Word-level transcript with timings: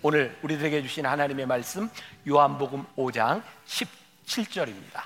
오늘 0.00 0.38
우리들에게 0.42 0.82
주신 0.82 1.06
하나님의 1.06 1.46
말씀 1.46 1.90
요한복음 2.26 2.86
5장 2.96 3.42
17절입니다. 3.66 5.02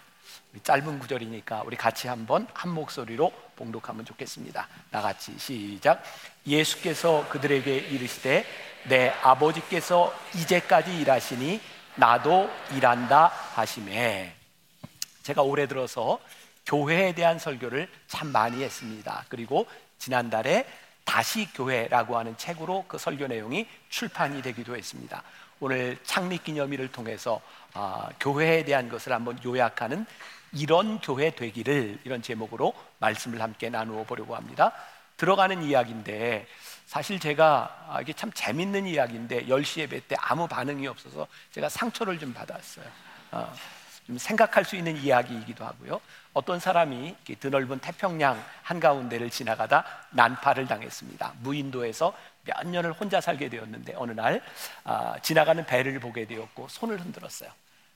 짧은 0.63 0.99
구절이니까 0.99 1.63
우리 1.65 1.79
같이 1.79 2.09
한번 2.09 2.47
한 2.53 2.73
목소리로 2.73 3.33
봉독하면 3.57 4.05
좋겠습니다. 4.05 4.69
나 4.91 5.01
같이 5.01 5.33
시작. 5.39 6.03
예수께서 6.47 7.27
그들에게 7.31 7.75
이르시되 7.75 8.45
내 8.89 9.09
아버지께서 9.23 10.15
이제까지 10.35 11.01
일하시니 11.01 11.59
나도 11.95 12.51
일한다 12.75 13.29
하심에 13.55 14.35
제가 15.23 15.41
올해 15.41 15.67
들어서 15.67 16.21
교회에 16.67 17.15
대한 17.15 17.39
설교를 17.39 17.89
참 18.09 18.29
많이 18.29 18.63
했습니다. 18.63 19.25
그리고 19.31 19.67
지난달에 19.97 20.67
다시 21.05 21.49
교회라고 21.53 22.19
하는 22.19 22.37
책으로 22.37 22.85
그 22.89 22.99
설교 22.99 23.27
내용이 23.27 23.67
출판이 23.89 24.43
되기도 24.43 24.77
했습니다. 24.77 25.23
오늘 25.61 25.97
창립 26.05 26.45
기념일을 26.45 26.91
통해서 26.91 27.41
아, 27.75 28.09
교회에 28.21 28.65
대한 28.65 28.89
것을 28.89 29.13
한번 29.13 29.39
요약하는 29.45 30.07
이런 30.53 31.01
교회 31.01 31.31
되기를 31.31 32.01
이런 32.05 32.21
제목으로 32.21 32.75
말씀을 32.99 33.41
함께 33.41 33.71
나누어 33.71 34.05
보려고 34.05 34.37
합니다. 34.37 34.73
들어가는 35.17 35.63
이야기인데 35.63 36.47
사실 36.87 37.21
제가 37.21 37.87
아, 37.89 38.01
이게 38.01 38.13
참 38.13 38.31
재밌는 38.33 38.87
이야기인데 38.87 39.47
10시 39.47 39.81
예배 39.83 40.09
때 40.09 40.17
아무 40.19 40.49
반응이 40.49 40.87
없어서 40.87 41.27
제가 41.53 41.69
상처를 41.69 42.19
좀 42.19 42.35
받았어요. 42.35 42.85
어, 43.31 43.53
좀 44.07 44.19
생각할 44.19 44.65
수 44.65 44.77
있는 44.77 44.97
이야기이기도 44.97 45.65
하고요. 45.65 46.01
어떤 46.35 46.59
사람이 46.59 47.15
드넓은 47.41 47.79
태평양 47.81 48.43
한가운데를 48.63 49.31
지나가다 49.31 49.85
난파를 50.11 50.67
당했습니다. 50.67 51.35
무인도에서 51.41 52.15
몇 52.45 52.67
년을 52.67 52.93
혼자 52.93 53.21
살게 53.21 53.49
되었는데 53.49 53.95
어느 53.97 54.13
날 54.13 54.43
아, 54.85 55.17
지나가는 55.23 55.65
배를 55.65 56.01
보게 56.01 56.27
되었고 56.27 56.69
손을 56.69 57.01
흔들었어요. 57.01 57.51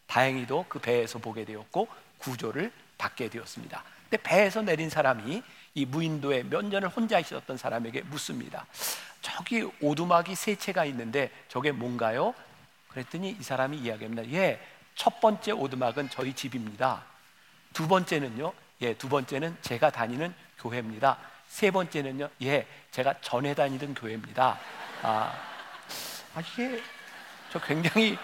다행히도 0.06 0.66
그 0.68 0.78
배에서 0.78 1.18
보게 1.18 1.44
되었고 1.44 1.88
구조를 2.18 2.70
받게 2.98 3.28
되었습니다. 3.28 3.82
근데 4.08 4.22
배에서 4.22 4.62
내린 4.62 4.88
사람이 4.88 5.42
이 5.74 5.84
무인도에 5.84 6.44
몇 6.44 6.64
년을 6.64 6.88
혼자 6.88 7.18
있었던 7.18 7.56
사람에게 7.56 8.02
묻습니다. 8.02 8.66
저기 9.20 9.68
오두막이 9.80 10.34
세 10.34 10.54
채가 10.54 10.84
있는데 10.86 11.30
저게 11.48 11.72
뭔가요? 11.72 12.34
그랬더니 12.88 13.36
이 13.38 13.42
사람이 13.42 13.78
이야기합니다. 13.78 14.30
예, 14.32 14.60
첫 14.94 15.20
번째 15.20 15.52
오두막은 15.52 16.08
저희 16.10 16.32
집입니다. 16.32 17.02
두 17.76 17.86
번째는요, 17.86 18.54
예, 18.80 18.94
두 18.94 19.06
번째는 19.06 19.54
제가 19.60 19.90
다니는 19.90 20.34
교회입니다. 20.58 21.18
세 21.46 21.70
번째는요, 21.70 22.30
예, 22.40 22.66
제가 22.90 23.20
전에 23.20 23.54
다니던 23.54 23.92
교회입니다. 23.92 24.58
아, 25.02 25.34
아 26.34 26.40
이게 26.40 26.82
저 27.52 27.60
굉장히 27.60 28.16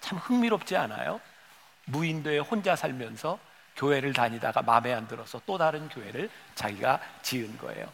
참 0.00 0.18
흥미롭지 0.18 0.76
않아요? 0.76 1.20
무인도에 1.84 2.40
혼자 2.40 2.74
살면서 2.74 3.38
교회를 3.76 4.12
다니다가 4.12 4.62
마음에 4.62 4.92
안 4.92 5.06
들어서 5.06 5.40
또 5.46 5.56
다른 5.56 5.88
교회를 5.88 6.28
자기가 6.56 7.00
지은 7.22 7.56
거예요. 7.58 7.88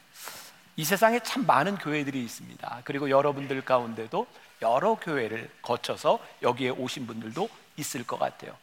이 0.76 0.84
세상에 0.84 1.20
참 1.20 1.44
많은 1.44 1.76
교회들이 1.76 2.18
있습니다. 2.24 2.80
그리고 2.84 3.10
여러분들 3.10 3.60
가운데도 3.62 4.26
여러 4.62 4.94
교회를 4.94 5.50
거쳐서 5.60 6.18
여기에 6.40 6.70
오신 6.70 7.06
분들도 7.06 7.50
있을 7.76 8.06
것 8.06 8.18
같아요. 8.18 8.56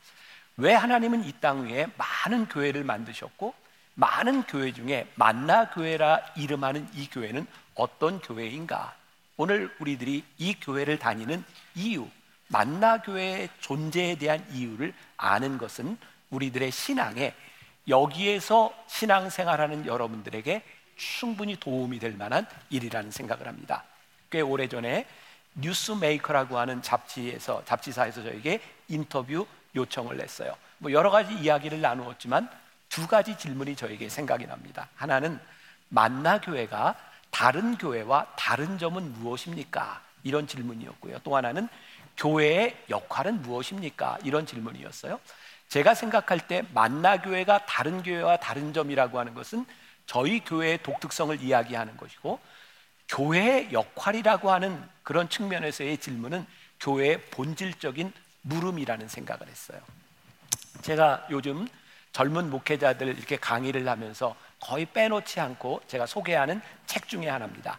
왜 0.59 0.73
하나님은 0.73 1.23
이 1.23 1.31
땅 1.39 1.67
위에 1.67 1.87
많은 1.97 2.47
교회를 2.49 2.83
만드셨고 2.83 3.53
많은 3.95 4.43
교회 4.43 4.73
중에 4.73 5.07
만나 5.15 5.69
교회라 5.69 6.19
이름하는 6.35 6.85
이 6.93 7.09
교회는 7.09 7.47
어떤 7.75 8.19
교회인가? 8.19 8.93
오늘 9.37 9.73
우리들이 9.79 10.25
이 10.37 10.53
교회를 10.59 10.99
다니는 10.99 11.45
이유, 11.75 12.07
만나 12.49 13.01
교회의 13.01 13.47
존재에 13.61 14.17
대한 14.17 14.45
이유를 14.51 14.93
아는 15.15 15.57
것은 15.57 15.97
우리들의 16.29 16.71
신앙에 16.71 17.33
여기에서 17.87 18.73
신앙생활하는 18.87 19.85
여러분들에게 19.85 20.61
충분히 20.97 21.55
도움이 21.55 21.99
될 21.99 22.13
만한 22.17 22.45
일이라는 22.69 23.11
생각을 23.11 23.47
합니다. 23.47 23.85
꽤 24.29 24.41
오래전에 24.41 25.07
뉴스메이커라고 25.55 26.57
하는 26.57 26.81
잡지에서 26.81 27.63
잡지사에서 27.63 28.23
저에게 28.23 28.59
인터뷰 28.89 29.47
요청을 29.75 30.21
했어요. 30.21 30.55
뭐 30.77 30.91
여러 30.91 31.09
가지 31.09 31.33
이야기를 31.33 31.81
나누었지만 31.81 32.49
두 32.89 33.07
가지 33.07 33.37
질문이 33.37 33.75
저에게 33.75 34.09
생각이 34.09 34.47
납니다. 34.47 34.89
하나는 34.95 35.39
만나 35.89 36.39
교회가 36.41 36.95
다른 37.29 37.77
교회와 37.77 38.27
다른 38.35 38.77
점은 38.77 39.13
무엇입니까? 39.13 40.01
이런 40.23 40.47
질문이었고요. 40.47 41.19
또 41.23 41.35
하나는 41.35 41.67
교회의 42.17 42.75
역할은 42.89 43.41
무엇입니까? 43.41 44.17
이런 44.23 44.45
질문이었어요. 44.45 45.19
제가 45.69 45.93
생각할 45.93 46.47
때 46.47 46.63
만나 46.73 47.21
교회가 47.21 47.65
다른 47.65 48.01
교회와 48.01 48.37
다른 48.37 48.73
점이라고 48.73 49.19
하는 49.19 49.33
것은 49.35 49.65
저희 50.05 50.39
교회의 50.39 50.81
독특성을 50.81 51.39
이야기하는 51.41 51.95
것이고 51.95 52.39
교회의 53.07 53.71
역할이라고 53.71 54.51
하는 54.51 54.83
그런 55.03 55.29
측면에서의 55.29 55.99
질문은 55.99 56.45
교회의 56.79 57.21
본질적인 57.31 58.11
물음이라는 58.41 59.07
생각을 59.07 59.47
했어요. 59.47 59.79
제가 60.81 61.27
요즘 61.29 61.67
젊은 62.11 62.49
목회자들 62.49 63.07
이렇게 63.07 63.37
강의를 63.37 63.87
하면서 63.87 64.35
거의 64.59 64.85
빼놓지 64.85 65.39
않고 65.39 65.81
제가 65.87 66.05
소개하는 66.05 66.61
책 66.85 67.07
중에 67.07 67.29
하나입니다. 67.29 67.77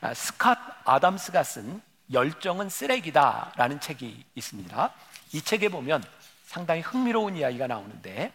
아, 0.00 0.12
스캇 0.12 0.56
아담스가 0.84 1.42
쓴 1.42 1.80
열정은 2.12 2.68
쓰레기다 2.68 3.52
라는 3.56 3.80
책이 3.80 4.24
있습니다. 4.34 4.90
이 5.32 5.42
책에 5.42 5.68
보면 5.68 6.02
상당히 6.44 6.80
흥미로운 6.82 7.36
이야기가 7.36 7.66
나오는데 7.66 8.32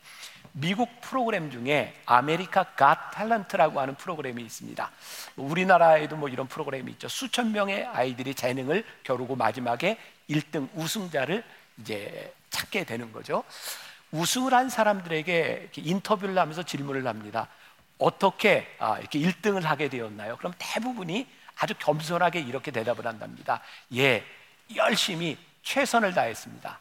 미국 0.53 0.89
프로그램 1.01 1.51
중에 1.51 1.93
America 2.05 2.63
Got 2.63 3.11
Talent라고 3.11 3.75
하는 3.75 3.95
프로그램이 3.95 4.41
있습니다. 4.43 4.91
우리나라에도 5.35 6.15
뭐 6.15 6.29
이런 6.29 6.47
프로그램이 6.47 6.93
있죠. 6.93 7.07
수천 7.07 7.51
명의 7.51 7.85
아이들이 7.85 8.33
재능을 8.33 8.83
겨루고 9.03 9.35
마지막에 9.35 9.99
1등 10.29 10.67
우승자를 10.73 11.43
이제 11.79 12.33
찾게 12.49 12.83
되는 12.85 13.11
거죠. 13.11 13.43
우승을 14.11 14.53
한 14.53 14.69
사람들에게 14.69 15.71
인터뷰를 15.75 16.37
하면서 16.37 16.63
질문을 16.63 17.05
합니다. 17.07 17.47
어떻게 17.97 18.67
아, 18.79 18.99
이렇게 18.99 19.19
1등을 19.19 19.63
하게 19.63 19.89
되었나요? 19.89 20.37
그럼 20.37 20.53
대부분이 20.57 21.27
아주 21.55 21.73
겸손하게 21.79 22.39
이렇게 22.41 22.71
대답을 22.71 23.05
한답니다. 23.05 23.61
예, 23.95 24.23
열심히 24.75 25.37
최선을 25.63 26.13
다했습니다. 26.13 26.79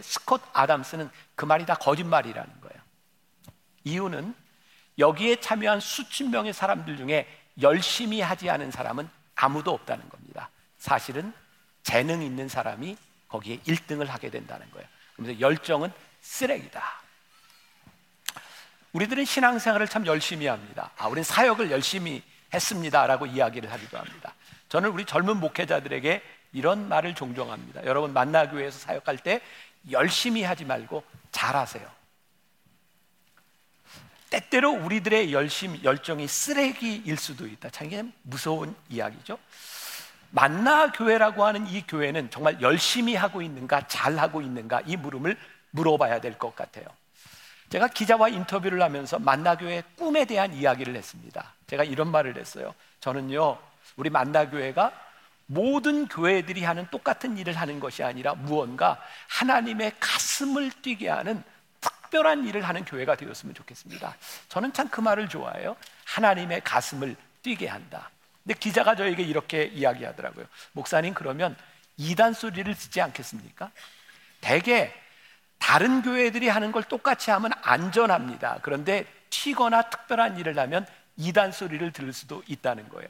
스콧 0.00 0.42
아담스는 0.52 1.10
그 1.34 1.44
말이 1.44 1.66
다 1.66 1.74
거짓말이라는 1.74 2.60
거예요. 2.60 2.82
이유는 3.84 4.34
여기에 4.98 5.36
참여한 5.36 5.80
수천 5.80 6.30
명의 6.30 6.52
사람들 6.52 6.96
중에 6.96 7.26
열심히 7.60 8.20
하지 8.20 8.48
않은 8.48 8.70
사람은 8.70 9.08
아무도 9.34 9.72
없다는 9.72 10.08
겁니다. 10.08 10.50
사실은 10.78 11.32
재능 11.82 12.22
있는 12.22 12.48
사람이 12.48 12.96
거기에 13.32 13.58
1등을 13.66 14.06
하게 14.06 14.30
된다는 14.30 14.70
거예요. 14.70 14.86
그래서 15.16 15.40
열정은 15.40 15.90
쓰레기다. 16.20 16.82
우리들은 18.92 19.24
신앙생활을 19.24 19.88
참 19.88 20.06
열심히 20.06 20.46
합니다. 20.46 20.90
아, 20.98 21.06
우리는 21.06 21.24
사역을 21.24 21.70
열심히 21.70 22.22
했습니다라고 22.52 23.26
이야기를 23.26 23.72
하기도 23.72 23.98
합니다. 23.98 24.34
저는 24.68 24.90
우리 24.90 25.06
젊은 25.06 25.38
목회자들에게 25.38 26.22
이런 26.52 26.88
말을 26.88 27.14
종종 27.14 27.50
합니다. 27.50 27.80
여러분 27.84 28.12
만나교회에서 28.12 28.78
사역할 28.78 29.16
때 29.18 29.40
열심히 29.90 30.42
하지 30.42 30.66
말고 30.66 31.02
잘하세요. 31.30 31.90
때때로 34.28 34.72
우리들의 34.72 35.32
열심, 35.32 35.82
열정이 35.82 36.28
쓰레기일 36.28 37.16
수도 37.16 37.46
있다. 37.46 37.70
참 37.70 38.12
무서운 38.22 38.74
이야기죠. 38.90 39.38
만나 40.32 40.90
교회라고 40.90 41.44
하는 41.44 41.66
이 41.66 41.82
교회는 41.86 42.30
정말 42.30 42.60
열심히 42.62 43.14
하고 43.14 43.42
있는가, 43.42 43.86
잘 43.86 44.18
하고 44.18 44.40
있는가 44.42 44.80
이 44.86 44.96
물음을 44.96 45.36
물어봐야 45.70 46.20
될 46.20 46.38
것 46.38 46.56
같아요. 46.56 46.86
제가 47.68 47.88
기자와 47.88 48.28
인터뷰를 48.30 48.82
하면서 48.82 49.18
만나 49.18 49.56
교회의 49.56 49.82
꿈에 49.96 50.24
대한 50.24 50.52
이야기를 50.52 50.96
했습니다. 50.96 51.54
제가 51.66 51.84
이런 51.84 52.10
말을 52.10 52.36
했어요. 52.36 52.74
저는요, 53.00 53.58
우리 53.96 54.10
만나 54.10 54.48
교회가 54.48 54.92
모든 55.46 56.06
교회들이 56.08 56.64
하는 56.64 56.86
똑같은 56.90 57.36
일을 57.36 57.54
하는 57.54 57.78
것이 57.80 58.02
아니라 58.02 58.34
무언가 58.34 58.98
하나님의 59.28 59.92
가슴을 60.00 60.70
뛰게 60.82 61.08
하는 61.08 61.42
특별한 61.80 62.46
일을 62.46 62.62
하는 62.62 62.84
교회가 62.84 63.16
되었으면 63.16 63.54
좋겠습니다. 63.54 64.16
저는 64.48 64.72
참 64.72 64.88
그 64.88 65.00
말을 65.00 65.28
좋아해요. 65.28 65.76
하나님의 66.04 66.62
가슴을 66.62 67.16
뛰게 67.42 67.68
한다. 67.68 68.10
근데 68.42 68.58
기자가 68.58 68.96
저에게 68.96 69.22
이렇게 69.22 69.64
이야기하더라고요. 69.64 70.46
목사님 70.72 71.14
그러면 71.14 71.56
이단 71.96 72.32
소리를 72.32 72.74
듣지 72.74 73.00
않겠습니까? 73.00 73.70
대개 74.40 74.92
다른 75.58 76.02
교회들이 76.02 76.48
하는 76.48 76.72
걸 76.72 76.82
똑같이 76.82 77.30
하면 77.30 77.52
안전합니다. 77.62 78.58
그런데 78.62 79.06
튀거나 79.30 79.82
특별한 79.90 80.38
일을 80.38 80.58
하면 80.58 80.86
이단 81.16 81.52
소리를 81.52 81.92
들을 81.92 82.12
수도 82.12 82.42
있다는 82.48 82.88
거예요. 82.88 83.08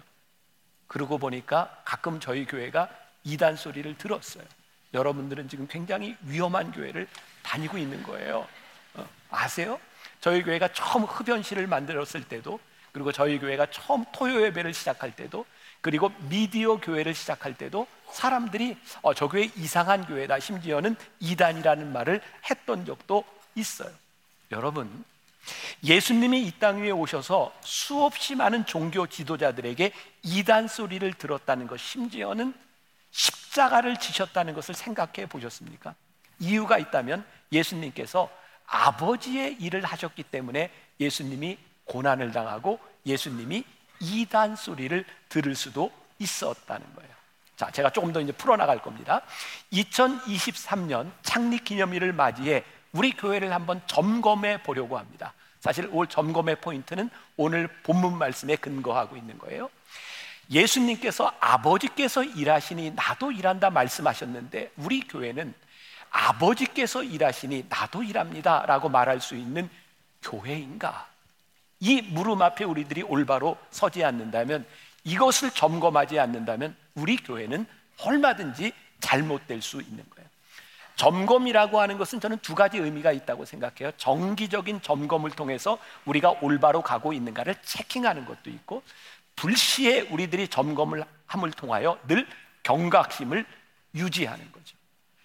그러고 0.87 1.17
보니까 1.17 1.81
가끔 1.85 2.21
저희 2.21 2.45
교회가 2.45 2.91
이단 3.25 3.57
소리를 3.57 3.97
들었어요. 3.97 4.45
여러분들은 4.93 5.49
지금 5.49 5.67
굉장히 5.67 6.17
위험한 6.23 6.73
교회를 6.73 7.09
다니고 7.43 7.79
있는 7.79 8.03
거예요. 8.03 8.47
어, 8.95 9.09
아세요? 9.31 9.81
저희 10.21 10.43
교회가 10.43 10.69
처음 10.75 11.05
흡연실을 11.05 11.67
만들었을 11.67 12.29
때도 12.29 12.61
그리고 12.93 13.11
저희 13.11 13.39
교회가 13.39 13.67
처음 13.71 14.05
토요 14.13 14.43
예배를 14.43 14.75
시작할 14.75 15.17
때도 15.17 15.47
그리고 15.81 16.11
미디어 16.29 16.77
교회를 16.77 17.15
시작할 17.15 17.55
때도 17.55 17.87
사람들이 18.13 18.77
어, 19.03 19.15
저 19.15 19.29
교회 19.29 19.51
이상한 19.57 20.07
교회다 20.07 20.39
심지어는 20.39 20.97
이단이라는 21.21 21.93
말을 21.93 22.21
했던 22.49 22.85
적도 22.85 23.25
있어요. 23.55 23.91
여러분 24.51 25.05
예수님이 25.83 26.43
이 26.47 26.53
땅 26.61 26.83
위에 26.83 26.91
오셔서 26.91 27.53
수없이 27.63 28.37
많은 28.37 28.65
종교 28.67 29.07
지도자들에게 29.09 29.93
이단 30.23 30.69
소리를 30.69 31.13
들었다는 31.15 31.67
것, 31.67 31.81
심지어는 31.81 32.55
십자가를 33.11 33.99
지셨다는 33.99 34.55
것을 34.55 34.75
생각해 34.75 35.27
보셨습니까? 35.29 35.95
이유가 36.39 36.79
있다면 36.79 37.25
예수님께서 37.51 38.31
아버지의 38.67 39.57
일을 39.61 39.85
하셨기 39.85 40.23
때문에 40.23 40.71
예수님이 41.01 41.59
고난을 41.93 42.33
당하고 42.33 42.81
예수님이 43.05 43.65
이단 44.01 44.57
소리를 44.57 45.05
들을 45.29 45.55
수도 45.55 45.93
있었다는 46.19 46.87
거예요. 46.95 47.13
자, 47.57 47.71
제가 47.71 47.91
조금 47.91 48.13
더 48.13 48.21
이제 48.21 48.33
풀어나갈 48.33 48.81
겁니다. 48.81 49.21
2023년 49.73 51.11
창립 51.23 51.65
기념일을 51.65 52.15
맞이해 52.15 52.65
우리 52.93 53.13
교회를 53.13 53.53
한번 53.53 53.83
점검해 53.87 54.63
보려고 54.63 54.99
합니다. 54.99 55.35
사실 55.61 55.89
올 55.93 56.07
점검의 56.07 56.57
포인트는 56.57 57.11
오늘 57.37 57.69
본문 57.83 58.17
말씀에 58.17 58.57
근거하고 58.57 59.17
있는 59.17 59.39
거예요. 59.39 59.71
예수님께서 60.51 61.33
아버지께서 61.41 62.25
일하시니 62.25 62.93
나도 62.93 63.33
일한다 63.33 63.71
말씀하셨는데 63.71 64.73
우리 64.79 65.01
교회는 65.01 65.55
아버지께서 66.11 67.03
일하시니 67.03 67.67
나도 67.69 68.03
일합니다 68.03 68.65
라고 68.67 68.89
말할 68.89 69.21
수 69.21 69.37
있는 69.37 69.71
교회인가? 70.23 71.12
이 71.83 72.01
물음 72.01 72.41
앞에 72.41 72.63
우리들이 72.63 73.03
올바로 73.03 73.59
서지 73.71 74.05
않는다면 74.05 74.65
이것을 75.03 75.51
점검하지 75.51 76.21
않는다면 76.21 76.77
우리 76.95 77.17
교회는 77.17 77.67
얼마든지 78.05 78.73
잘못될 79.01 79.61
수 79.61 79.83
있는 79.83 80.05
거예요. 80.11 80.29
점검이라고 80.95 81.81
하는 81.81 81.99
것은 81.99 82.21
저는 82.21 82.39
두 82.39 82.55
가지 82.55 82.79
의미가 82.79 83.11
있다고 83.11 83.45
생각해요. 83.45 83.91
정기적인 83.97 84.83
점검을 84.83 85.33
통해서 85.33 85.77
우리가 86.05 86.37
올바로 86.41 86.83
가고 86.83 87.13
있는가를 87.13 87.57
체킹하는 87.63 88.27
것도 88.27 88.49
있고, 88.51 88.85
불시에 89.35 90.03
우리들이 90.03 90.47
점검을 90.47 91.03
함을 91.27 91.51
통하여 91.51 91.99
늘 92.07 92.29
경각심을 92.63 93.45
유지하는 93.97 94.53
거죠. 94.53 94.77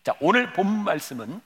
자, 0.03 0.15
오늘 0.21 0.53
본 0.53 0.83
말씀은 0.83 1.39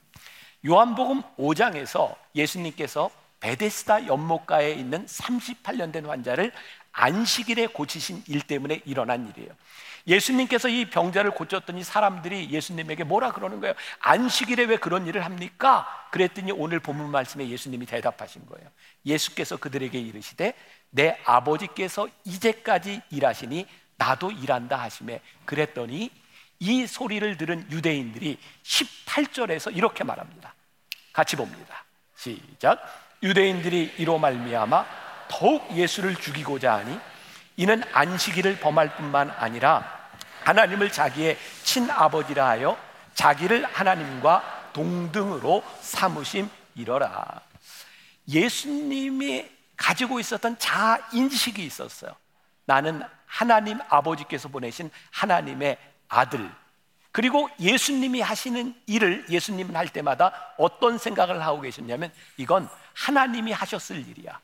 요한복음 0.66 1.22
5장에서 1.38 2.16
예수님께서 2.34 3.12
베데스다 3.42 4.08
연못가에 4.08 4.72
있는 4.72 5.06
38년 5.06 5.92
된 5.92 6.06
환자를 6.06 6.52
안식일에 6.94 7.68
고치신 7.68 8.24
일 8.28 8.42
때문에 8.42 8.82
일어난 8.86 9.28
일이에요. 9.28 9.52
예수님께서 10.08 10.68
이 10.68 10.90
병자를 10.90 11.32
고쳤더니 11.32 11.84
사람들이 11.84 12.50
예수님에게 12.50 13.04
뭐라 13.04 13.32
그러는 13.32 13.60
거예요? 13.60 13.76
안식일에 14.00 14.66
왜 14.66 14.78
그런 14.78 15.06
일을 15.06 15.24
합니까? 15.24 15.88
그랬더니 16.12 16.52
오늘 16.52 16.80
본문 16.80 17.12
말씀에 17.12 17.48
예수님이 17.48 17.86
대답하신 17.86 18.46
거예요. 18.48 18.68
예수께서 19.06 19.58
그들에게 19.58 20.00
이르시되 20.00 20.54
내 20.90 21.20
아버지께서 21.26 22.08
이제까지 22.24 23.02
일하시니 23.10 23.68
나도 23.98 24.32
일한다 24.32 24.78
하심에 24.78 25.22
그랬더니 25.46 26.10
이 26.60 26.88
소리를 26.88 27.38
들은 27.38 27.72
유대인들이 27.72 28.38
18절에서 28.64 29.76
이렇게 29.76 30.04
말합니다. 30.04 30.54
같이 31.14 31.36
봅니다. 31.36 31.86
시작. 32.16 32.80
유대인들이 33.24 33.96
이로 33.98 34.18
말미암아 34.18 34.86
더욱 35.28 35.76
예수를 35.76 36.16
죽이고자 36.16 36.74
하니 36.74 37.00
이는 37.58 37.84
안식일을 37.94 38.60
범할 38.60 38.96
뿐만 38.96 39.30
아니라 39.32 40.10
하나님을 40.44 40.92
자기의 40.92 41.38
친아버지라 41.64 42.48
하여 42.48 42.78
자기를 43.14 43.66
하나님과 43.66 44.70
동등으로 44.74 45.64
삼으심 45.82 46.50
이러라. 46.76 47.42
예수님이 48.28 49.50
가지고 49.76 50.20
있었던 50.20 50.58
자아 50.58 50.98
인식이 51.14 51.64
있었어요. 51.64 52.16
나는 52.66 53.02
하나님 53.26 53.80
아버지께서 53.90 54.50
보내신 54.50 54.90
하나님의 55.12 55.78
아들. 56.08 56.50
그리고 57.12 57.50
예수님이 57.60 58.22
하시는 58.22 58.74
일을 58.88 59.26
예수님은 59.30 59.76
할 59.76 59.90
때마다 59.90 60.54
어떤 60.58 60.98
생각을 60.98 61.44
하고 61.44 61.62
계셨냐면 61.62 62.12
이건 62.38 62.70
하나님이 62.94 63.52
하셨을 63.52 64.08
일이야. 64.08 64.40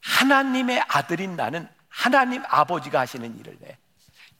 하나님의 0.00 0.84
아들인 0.88 1.36
나는 1.36 1.68
하나님 1.88 2.42
아버지가 2.48 3.00
하시는 3.00 3.38
일을 3.38 3.56
해. 3.64 3.78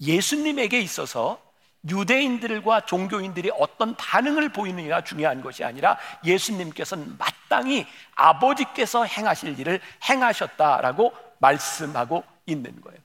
예수님에게 0.00 0.80
있어서 0.80 1.40
유대인들과 1.88 2.86
종교인들이 2.86 3.50
어떤 3.58 3.94
반응을 3.94 4.50
보이느냐가 4.50 5.04
중요한 5.04 5.42
것이 5.42 5.64
아니라 5.64 5.98
예수님께서는 6.24 7.16
마땅히 7.18 7.86
아버지께서 8.14 9.04
행하실 9.04 9.58
일을 9.60 9.80
행하셨다라고 10.08 11.14
말씀하고 11.38 12.24
있는 12.46 12.80
거예요. 12.80 12.98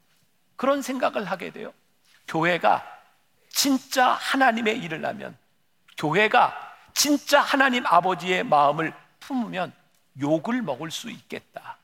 그런 0.55 0.81
생각을 0.81 1.25
하게 1.25 1.51
돼요. 1.51 1.73
교회가 2.27 2.85
진짜 3.50 4.09
하나님의 4.09 4.79
일을 4.79 5.05
하면, 5.05 5.38
교회가 5.97 6.75
진짜 6.94 7.41
하나님 7.41 7.85
아버지의 7.85 8.44
마음을 8.44 8.94
품으면 9.29 9.71
욕을 10.19 10.63
먹을 10.63 10.89
수 10.89 11.11
있겠다. 11.11 11.77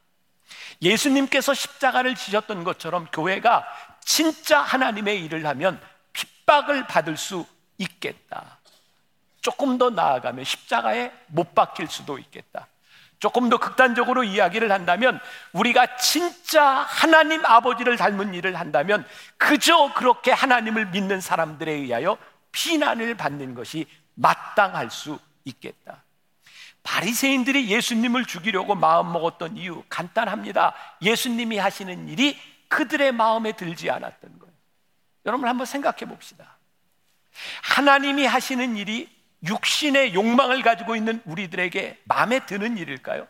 예수님께서 0.81 1.53
십자가를 1.53 2.15
지셨던 2.15 2.63
것처럼 2.63 3.07
교회가 3.11 3.65
진짜 4.03 4.61
하나님의 4.61 5.23
일을 5.23 5.45
하면 5.45 5.79
핍박을 6.13 6.87
받을 6.87 7.17
수 7.17 7.45
있겠다. 7.77 8.57
조금 9.41 9.77
더 9.77 9.91
나아가면 9.91 10.43
십자가에 10.43 11.11
못 11.27 11.53
박힐 11.53 11.87
수도 11.87 12.17
있겠다. 12.17 12.67
조금 13.19 13.49
더 13.49 13.57
극단적으로 13.57 14.23
이야기를 14.23 14.71
한다면 14.71 15.19
우리가 15.53 15.97
진짜 15.97 16.63
하나님 16.63 17.45
아버지를 17.45 17.95
닮은 17.95 18.33
일을 18.33 18.59
한다면 18.59 19.07
그저 19.37 19.93
그렇게 19.93 20.31
하나님을 20.31 20.87
믿는 20.87 21.21
사람들에 21.21 21.71
의하여 21.71 22.17
비난을 22.51 23.15
받는 23.15 23.53
것이 23.53 23.87
마땅할 24.15 24.89
수 24.89 25.19
있겠다. 25.45 26.04
바리새인들이 26.85 27.67
예수님을 27.69 28.25
죽이려고 28.25 28.75
마음 28.75 29.11
먹었던 29.11 29.57
이유 29.57 29.83
간단합니다. 29.89 30.73
예수님이 31.01 31.57
하시는 31.57 32.07
일이 32.07 32.39
그들의 32.69 33.11
마음에 33.11 33.53
들지 33.53 33.89
않았던 33.89 34.39
거예요. 34.39 34.53
여러분 35.25 35.49
한번 35.49 35.65
생각해 35.65 36.05
봅시다. 36.05 36.57
하나님이 37.63 38.25
하시는 38.25 38.77
일이 38.77 39.09
육신의 39.43 40.13
욕망을 40.13 40.61
가지고 40.61 40.95
있는 40.95 41.21
우리들에게 41.25 42.01
마음에 42.05 42.45
드는 42.45 42.77
일일까요? 42.77 43.27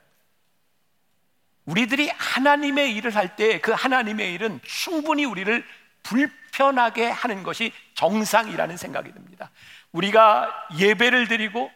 우리들이 1.66 2.10
하나님의 2.10 2.94
일을 2.96 3.16
할 3.16 3.36
때 3.38 3.60
그 3.60 3.72
하나님의 3.72 4.34
일은 4.34 4.60
충분히 4.64 5.24
우리를 5.26 5.66
불편하게 6.04 7.10
하는 7.10 7.42
것이 7.42 7.72
정상이라는 7.96 8.76
생각이 8.78 9.12
듭니다. 9.14 9.50
우리가 9.94 10.52
예배를 10.78 11.28
드리고 11.30 11.72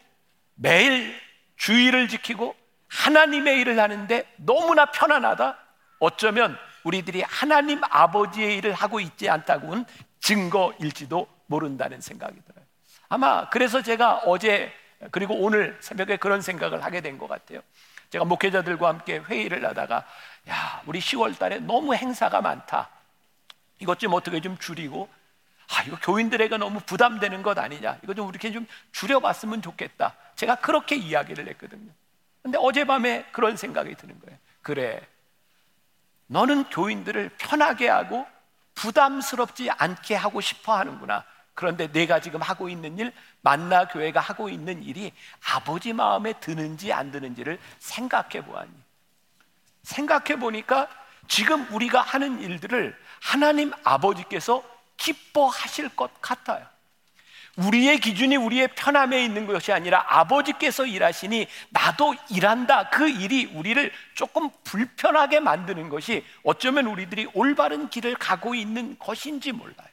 매일 0.54 1.18
주의를 1.64 2.08
지키고 2.08 2.56
하나님의 2.88 3.60
일을 3.60 3.78
하는데 3.78 4.24
너무나 4.36 4.86
편안하다? 4.86 5.58
어쩌면 5.98 6.56
우리들이 6.84 7.20
하나님 7.22 7.82
아버지의 7.84 8.56
일을 8.56 8.72
하고 8.72 8.98
있지 8.98 9.28
않다고는 9.28 9.84
증거일지도 10.20 11.28
모른다는 11.46 12.00
생각이 12.00 12.40
들어요. 12.46 12.64
아마 13.10 13.50
그래서 13.50 13.82
제가 13.82 14.22
어제 14.24 14.72
그리고 15.10 15.34
오늘 15.34 15.76
새벽에 15.80 16.16
그런 16.16 16.40
생각을 16.40 16.82
하게 16.82 17.02
된 17.02 17.18
것 17.18 17.28
같아요. 17.28 17.60
제가 18.08 18.24
목회자들과 18.24 18.88
함께 18.88 19.18
회의를 19.18 19.64
하다가 19.66 20.06
야, 20.48 20.82
우리 20.86 20.98
10월 20.98 21.38
달에 21.38 21.58
너무 21.58 21.94
행사가 21.94 22.40
많다. 22.40 22.88
이것 23.80 23.98
좀 23.98 24.14
어떻게 24.14 24.40
좀 24.40 24.56
줄이고 24.56 25.08
아, 25.70 25.82
이거 25.84 25.96
교인들에게 26.02 26.56
너무 26.56 26.80
부담되는 26.80 27.42
것 27.42 27.58
아니냐. 27.58 27.98
이거 28.02 28.12
좀 28.12 28.28
이렇게 28.28 28.50
좀 28.50 28.66
줄여봤으면 28.92 29.62
좋겠다. 29.62 30.14
제가 30.34 30.56
그렇게 30.56 30.96
이야기를 30.96 31.48
했거든요. 31.48 31.90
근데 32.42 32.58
어젯밤에 32.58 33.26
그런 33.32 33.56
생각이 33.56 33.94
드는 33.94 34.18
거예요. 34.20 34.38
그래. 34.62 35.00
너는 36.26 36.64
교인들을 36.64 37.30
편하게 37.38 37.88
하고 37.88 38.26
부담스럽지 38.74 39.70
않게 39.70 40.14
하고 40.14 40.40
싶어 40.40 40.76
하는구나. 40.76 41.24
그런데 41.54 41.90
내가 41.92 42.20
지금 42.20 42.40
하고 42.40 42.68
있는 42.68 42.98
일, 42.98 43.12
만나 43.42 43.86
교회가 43.86 44.20
하고 44.20 44.48
있는 44.48 44.82
일이 44.82 45.12
아버지 45.52 45.92
마음에 45.92 46.32
드는지 46.34 46.92
안 46.92 47.10
드는지를 47.10 47.58
생각해 47.78 48.44
보았니? 48.44 48.72
생각해 49.82 50.38
보니까 50.38 50.88
지금 51.28 51.66
우리가 51.72 52.00
하는 52.00 52.40
일들을 52.40 52.96
하나님 53.20 53.72
아버지께서 53.84 54.64
기뻐하실 55.00 55.88
것 55.96 56.20
같아요. 56.20 56.64
우리의 57.56 57.98
기준이 57.98 58.36
우리의 58.36 58.68
편함에 58.68 59.24
있는 59.24 59.46
것이 59.46 59.72
아니라 59.72 60.04
아버지께서 60.08 60.86
일하시니 60.86 61.46
나도 61.70 62.14
일한다. 62.30 62.90
그 62.90 63.08
일이 63.08 63.46
우리를 63.46 63.90
조금 64.14 64.50
불편하게 64.62 65.40
만드는 65.40 65.88
것이 65.88 66.24
어쩌면 66.44 66.86
우리들이 66.86 67.28
올바른 67.34 67.90
길을 67.90 68.14
가고 68.14 68.54
있는 68.54 68.96
것인지 68.98 69.52
몰라요. 69.52 69.88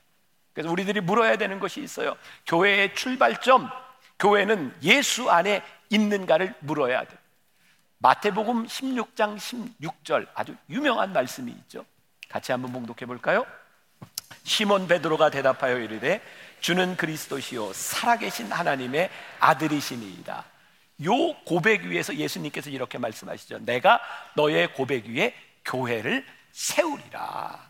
그래서 0.53 0.71
우리들이 0.71 1.01
물어야 1.01 1.37
되는 1.37 1.59
것이 1.59 1.81
있어요. 1.81 2.15
교회의 2.45 2.95
출발점, 2.95 3.69
교회는 4.19 4.75
예수 4.83 5.29
안에 5.29 5.63
있는가를 5.89 6.53
물어야 6.59 7.03
돼요. 7.05 7.19
마태복음 7.99 8.67
16장 8.67 9.37
16절 9.37 10.27
아주 10.35 10.55
유명한 10.69 11.11
말씀이 11.13 11.51
있죠. 11.51 11.85
같이 12.29 12.51
한번 12.51 12.71
봉독해 12.71 13.05
볼까요? 13.05 13.45
시몬 14.47 14.87
베드로가 14.87 15.29
대답하여 15.29 15.77
이르되 15.77 16.21
주는 16.61 16.95
그리스도시요 16.95 17.73
살아계신 17.73 18.49
하나님의 18.51 19.09
아들이시니이다. 19.39 20.45
요 21.05 21.33
고백 21.45 21.83
위에서 21.83 22.15
예수님께서 22.15 22.69
이렇게 22.69 22.97
말씀하시죠. 22.97 23.59
내가 23.65 23.99
너의 24.35 24.73
고백 24.73 25.05
위에 25.05 25.35
교회를 25.65 26.25
세우리라. 26.53 27.69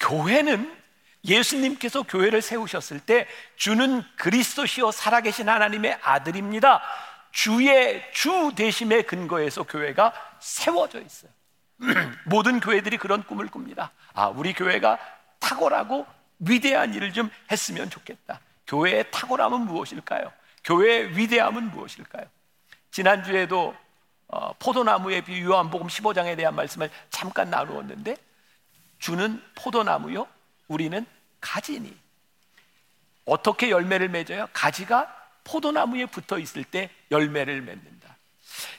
교회는 0.00 0.74
예수님께서 1.24 2.04
교회를 2.04 2.40
세우셨을 2.40 3.00
때 3.00 3.26
주는 3.56 4.02
그리스도시요 4.16 4.90
살아계신 4.90 5.48
하나님의 5.48 5.98
아들입니다. 6.02 6.80
주의 7.32 8.02
주 8.14 8.52
대심의 8.56 9.02
근거에서 9.02 9.64
교회가 9.64 10.14
세워져 10.40 11.02
있어요. 11.02 11.30
모든 12.24 12.60
교회들이 12.60 12.96
그런 12.96 13.22
꿈을 13.22 13.48
꿉니다. 13.48 13.92
아, 14.14 14.28
우리 14.28 14.54
교회가 14.54 14.98
탁월하고 15.38 16.06
위대한 16.40 16.94
일을 16.94 17.12
좀 17.12 17.30
했으면 17.50 17.88
좋겠다. 17.90 18.40
교회의 18.66 19.10
탁월함은 19.10 19.60
무엇일까요? 19.62 20.32
교회의 20.64 21.16
위대함은 21.16 21.70
무엇일까요? 21.70 22.26
지난주에도 22.90 23.74
어, 24.28 24.52
포도나무에 24.58 25.20
비유 25.20 25.46
요한복음 25.50 25.86
15장에 25.86 26.36
대한 26.36 26.54
말씀을 26.56 26.90
잠깐 27.10 27.48
나누었는데 27.50 28.16
주는 28.98 29.40
포도나무요 29.54 30.26
우리는 30.66 31.06
가지니 31.40 31.96
어떻게 33.24 33.70
열매를 33.70 34.08
맺어요? 34.08 34.48
가지가 34.52 35.14
포도나무에 35.44 36.06
붙어 36.06 36.38
있을 36.38 36.64
때 36.64 36.90
열매를 37.10 37.60
맺는다. 37.62 38.16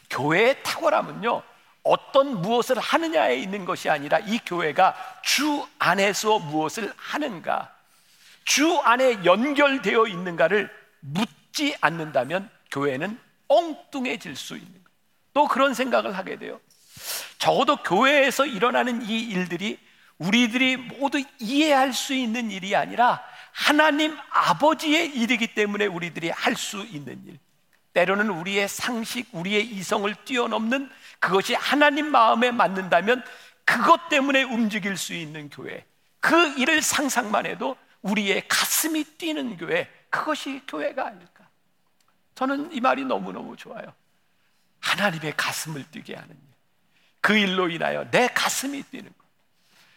교회의 0.10 0.64
탁월함은요 0.64 1.44
어떤 1.88 2.42
무엇을 2.42 2.80
하느냐에 2.80 3.38
있는 3.38 3.66
것이 3.66 3.90
아니라 3.90 4.20
이 4.20 4.40
교회가 4.46 4.96
주 5.24 5.66
안에서 5.80 6.40
무엇을 6.40 6.94
하는가, 6.96 7.74
주 8.46 8.78
안에 8.80 9.26
연결되어 9.26 10.08
있는가를 10.08 10.70
묻지 11.00 11.76
않는다면 11.82 12.50
교회는 12.72 13.20
엉뚱해질 13.48 14.36
수 14.36 14.56
있는 14.56 14.72
거예요. 14.72 14.88
또 15.34 15.48
그런 15.48 15.74
생각을 15.74 16.18
하게 16.18 16.38
돼요. 16.38 16.60
적어도 17.38 17.78
교회에서 17.78 18.46
일어나는 18.46 19.08
이 19.08 19.22
일들이 19.22 19.80
우리들이 20.18 20.78
모두 20.78 21.22
이해할 21.40 21.94
수 21.94 22.14
있는 22.14 22.50
일이 22.50 22.76
아니라 22.76 23.24
하나님 23.52 24.18
아버지의 24.32 25.16
일이기 25.16 25.54
때문에 25.54 25.86
우리들이 25.86 26.30
할 26.30 26.56
수 26.56 26.84
있는 26.84 27.22
일. 27.28 27.40
때로는 27.94 28.30
우리의 28.30 28.68
상식, 28.68 29.28
우리의 29.32 29.66
이성을 29.66 30.14
뛰어넘는 30.26 30.90
그것이 31.20 31.54
하나님 31.56 32.12
마음에 32.12 32.52
맞는다면 32.52 33.24
그것 33.66 34.10
때문에 34.10 34.44
움직일 34.44 34.98
수 34.98 35.14
있는 35.14 35.50
교회. 35.50 35.86
그 36.20 36.58
일을 36.58 36.82
상상만 36.82 37.46
해도 37.46 37.76
우리의 38.02 38.48
가슴이 38.48 39.04
뛰는 39.18 39.58
교회. 39.58 39.92
그것이 40.10 40.62
교회가 40.68 41.08
아닐까. 41.08 41.48
저는 42.36 42.72
이 42.72 42.80
말이 42.80 43.04
너무너무 43.04 43.58
좋아요. 43.58 43.94
하나님의 44.80 45.34
가슴을 45.36 45.86
뛰게 45.92 46.16
하는 46.16 46.30
일. 46.30 46.38
그 47.20 47.38
일로 47.38 47.70
인하여 47.70 48.10
내 48.10 48.28
가슴이 48.28 48.84
뛰는 48.84 49.06
것. 49.06 49.28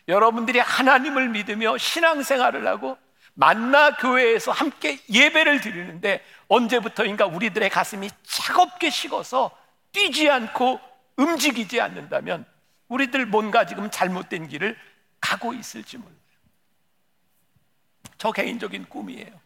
여러분들이 0.09 0.59
하나님을 0.59 1.29
믿으며 1.29 1.79
신앙생활을 1.79 2.67
하고 2.67 2.99
만나 3.35 3.97
교회에서 3.97 4.51
함께 4.51 4.99
예배를 5.09 5.61
드리는데 5.61 6.25
언제부터인가 6.49 7.27
우리들의 7.27 7.71
가슴이 7.71 8.11
차갑게 8.25 8.91
식어서 8.91 9.51
뛰지 9.93 10.29
않고 10.29 10.81
움직이지 11.21 11.81
않는다면 11.81 12.47
우리들 12.89 13.27
뭔가 13.27 13.67
지금 13.67 13.91
잘못된 13.91 14.49
길을 14.49 14.77
가고 15.21 15.53
있을지 15.53 15.99
몰라요. 15.99 16.17
저 18.17 18.33
개인적인 18.33 18.89
꿈이에요. 18.89 19.41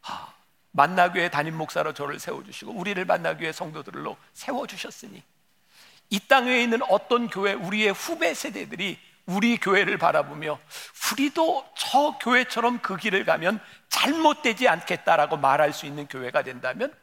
하, 0.00 0.32
만나교회 0.70 1.30
담임 1.30 1.56
목사로 1.56 1.92
저를 1.92 2.18
세워주시고 2.18 2.72
우리를 2.72 3.04
만나교회 3.04 3.52
성도들로 3.52 4.16
세워주셨으니 4.32 5.22
이 6.10 6.20
땅에 6.28 6.60
있는 6.60 6.80
어떤 6.88 7.28
교회 7.28 7.52
우리의 7.52 7.92
후배 7.92 8.32
세대들이 8.32 8.98
우리 9.26 9.56
교회를 9.56 9.98
바라보며 9.98 10.58
우리도 11.12 11.68
저 11.76 12.16
교회처럼 12.20 12.78
그 12.80 12.96
길을 12.96 13.24
가면 13.24 13.60
잘못되지 13.88 14.68
않겠다라고 14.68 15.36
말할 15.36 15.72
수 15.72 15.86
있는 15.86 16.06
교회가 16.06 16.42
된다면 16.42 16.94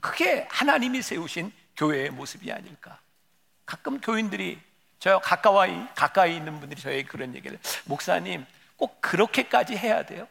그게 0.00 0.48
하나님이 0.50 1.02
세우신 1.02 1.52
교회의 1.80 2.10
모습이 2.10 2.52
아닐까. 2.52 3.00
가끔 3.64 4.00
교인들이 4.02 4.60
저 4.98 5.18
가까이 5.18 5.86
가까이 5.94 6.36
있는 6.36 6.60
분들이 6.60 6.78
저에게 6.78 7.04
그런 7.04 7.34
얘기를 7.34 7.58
목사님 7.86 8.44
꼭 8.76 9.00
그렇게까지 9.00 9.78
해야 9.78 10.04
돼요? 10.04 10.28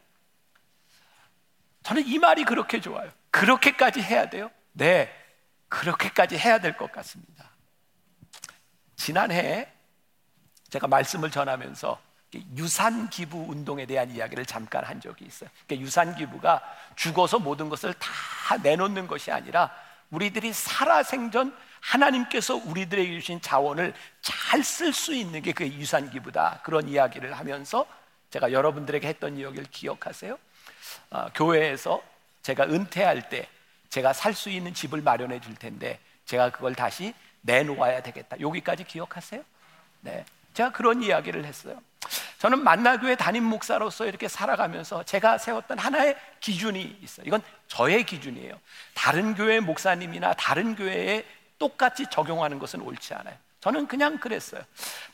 저는 1.82 2.06
이 2.06 2.20
말이 2.20 2.44
그렇게 2.44 2.80
좋아요. 2.80 3.10
그렇게까지 3.32 4.00
해야 4.00 4.30
돼요? 4.30 4.52
네, 4.74 5.12
그렇게까지 5.70 6.38
해야 6.38 6.60
될 6.60 6.78
것 6.78 6.92
같습니다. 6.92 7.50
지난해 8.96 9.72
제가 10.70 10.88
말씀을 10.88 11.32
전하면서 11.32 12.00
유산 12.58 13.10
기부 13.10 13.40
운동에 13.40 13.88
대한 13.88 14.12
이야기를 14.12 14.46
잠깐 14.46 14.84
한 14.84 15.02
적이 15.02 15.26
있어요. 15.26 15.50
유산 15.72 16.16
기부가 16.16 16.62
죽어서 16.96 17.40
모든 17.40 17.70
것을 17.70 17.96
다 17.96 18.58
내놓는 18.58 19.08
것이 19.08 19.32
아니라 19.32 19.72
우리들이 20.12 20.54
살아생전 20.54 21.56
하나님께서 21.82 22.56
우리들에게 22.56 23.20
주신 23.20 23.42
자원을 23.42 23.94
잘 24.22 24.62
쓸 24.64 24.92
수 24.94 25.14
있는 25.14 25.42
게그 25.42 25.66
유산 25.68 26.10
기부다. 26.10 26.62
그런 26.64 26.88
이야기를 26.90 27.38
하면서 27.38 27.86
제가 28.32 28.52
여러분들에게 28.52 29.08
했던 29.08 29.38
이야기를 29.38 29.66
기억하세요? 29.72 30.38
어, 31.12 31.28
교회에서 31.34 32.02
제가 32.42 32.66
은퇴할 32.66 33.30
때 33.30 33.48
제가 33.90 34.14
살 34.14 34.34
수 34.34 34.50
있는 34.50 34.74
집을 34.74 35.02
마련해 35.02 35.40
줄 35.42 35.56
텐데 35.56 36.00
제가 36.26 36.52
그걸 36.52 36.76
다시 36.76 37.14
내놓아야 37.42 38.04
되겠다. 38.04 38.40
여기까지 38.40 38.84
기억하세요? 38.84 39.44
네. 40.02 40.26
제가 40.54 40.72
그런 40.72 41.02
이야기를 41.02 41.46
했어요. 41.46 41.82
저는 42.40 42.64
만나교회 42.64 43.16
담임 43.16 43.44
목사로서 43.44 44.06
이렇게 44.06 44.28
살아가면서 44.28 45.04
제가 45.04 45.38
세웠던 45.38 45.78
하나의 45.78 46.16
기준이 46.40 46.98
있어요. 47.02 47.26
이건 47.28 47.42
저의 47.68 48.06
기준이에요. 48.06 48.58
다른 48.94 49.36
교회 49.36 49.60
목사님이나 49.60 50.34
다른 50.34 50.76
교회에 50.76 51.26
똑같이 51.58 52.06
적용하는 52.10 52.58
것은 52.60 52.82
옳지 52.82 53.14
않아요. 53.16 53.36
저는 53.60 53.88
그냥 53.88 54.18
그랬어요. 54.20 54.62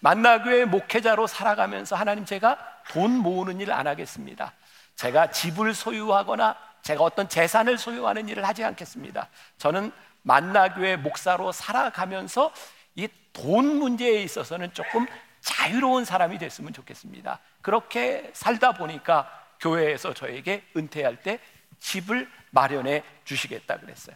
만나교회 0.01 0.65
목회자로 0.65 1.25
살아가면서 1.25 1.95
하나님 1.95 2.25
제가 2.25 2.59
돈 2.89 3.11
모으는 3.11 3.59
일 3.59 3.71
안 3.71 3.87
하겠습니다. 3.87 4.53
제가 4.95 5.31
집을 5.31 5.73
소유하거나 5.73 6.55
제가 6.83 7.03
어떤 7.03 7.27
재산을 7.27 7.79
소유하는 7.79 8.29
일을 8.29 8.47
하지 8.47 8.63
않겠습니다. 8.63 9.29
저는 9.57 9.91
만나교회 10.21 10.97
목사로 10.97 11.51
살아가면서 11.51 12.53
이 12.95 13.07
돈 13.35 13.79
문제에 13.79 14.21
있어서는 14.23 14.73
조금 14.73 15.05
자유로운 15.45 16.05
사람이 16.05 16.39
됐으면 16.39 16.73
좋겠습니다. 16.73 17.39
그렇게 17.61 18.31
살다 18.33 18.73
보니까 18.73 19.29
교회에서 19.59 20.15
저에게 20.15 20.63
은퇴할 20.75 21.21
때 21.21 21.39
집을 21.79 22.27
마련해 22.49 23.03
주시겠다 23.25 23.77
그랬어요. 23.77 24.15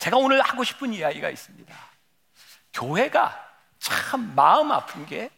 제가 0.00 0.16
오늘 0.16 0.40
하고 0.40 0.64
싶은 0.64 0.92
이야기가 0.92 1.30
있습니다. 1.30 1.72
교회가 2.72 3.52
참 3.78 4.34
마음 4.34 4.72
아픈 4.72 5.06
게 5.06 5.30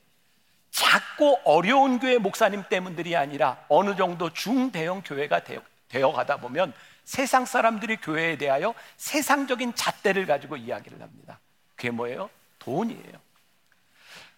작고 0.70 1.42
어려운 1.44 1.98
교회 1.98 2.16
목사님 2.16 2.64
때문들이 2.70 3.14
아니라 3.14 3.62
어느 3.68 3.94
정도 3.94 4.32
중대형 4.32 5.02
교회가 5.02 5.42
되어 5.88 6.12
가다 6.12 6.38
보면 6.38 6.72
세상 7.04 7.44
사람들이 7.44 7.98
교회에 7.98 8.38
대하여 8.38 8.74
세상적인 8.96 9.74
잣대를 9.74 10.24
가지고 10.24 10.56
이야기를 10.56 11.02
합니다. 11.02 11.40
그게 11.74 11.90
뭐예요? 11.90 12.30
돈이에요. 12.58 13.25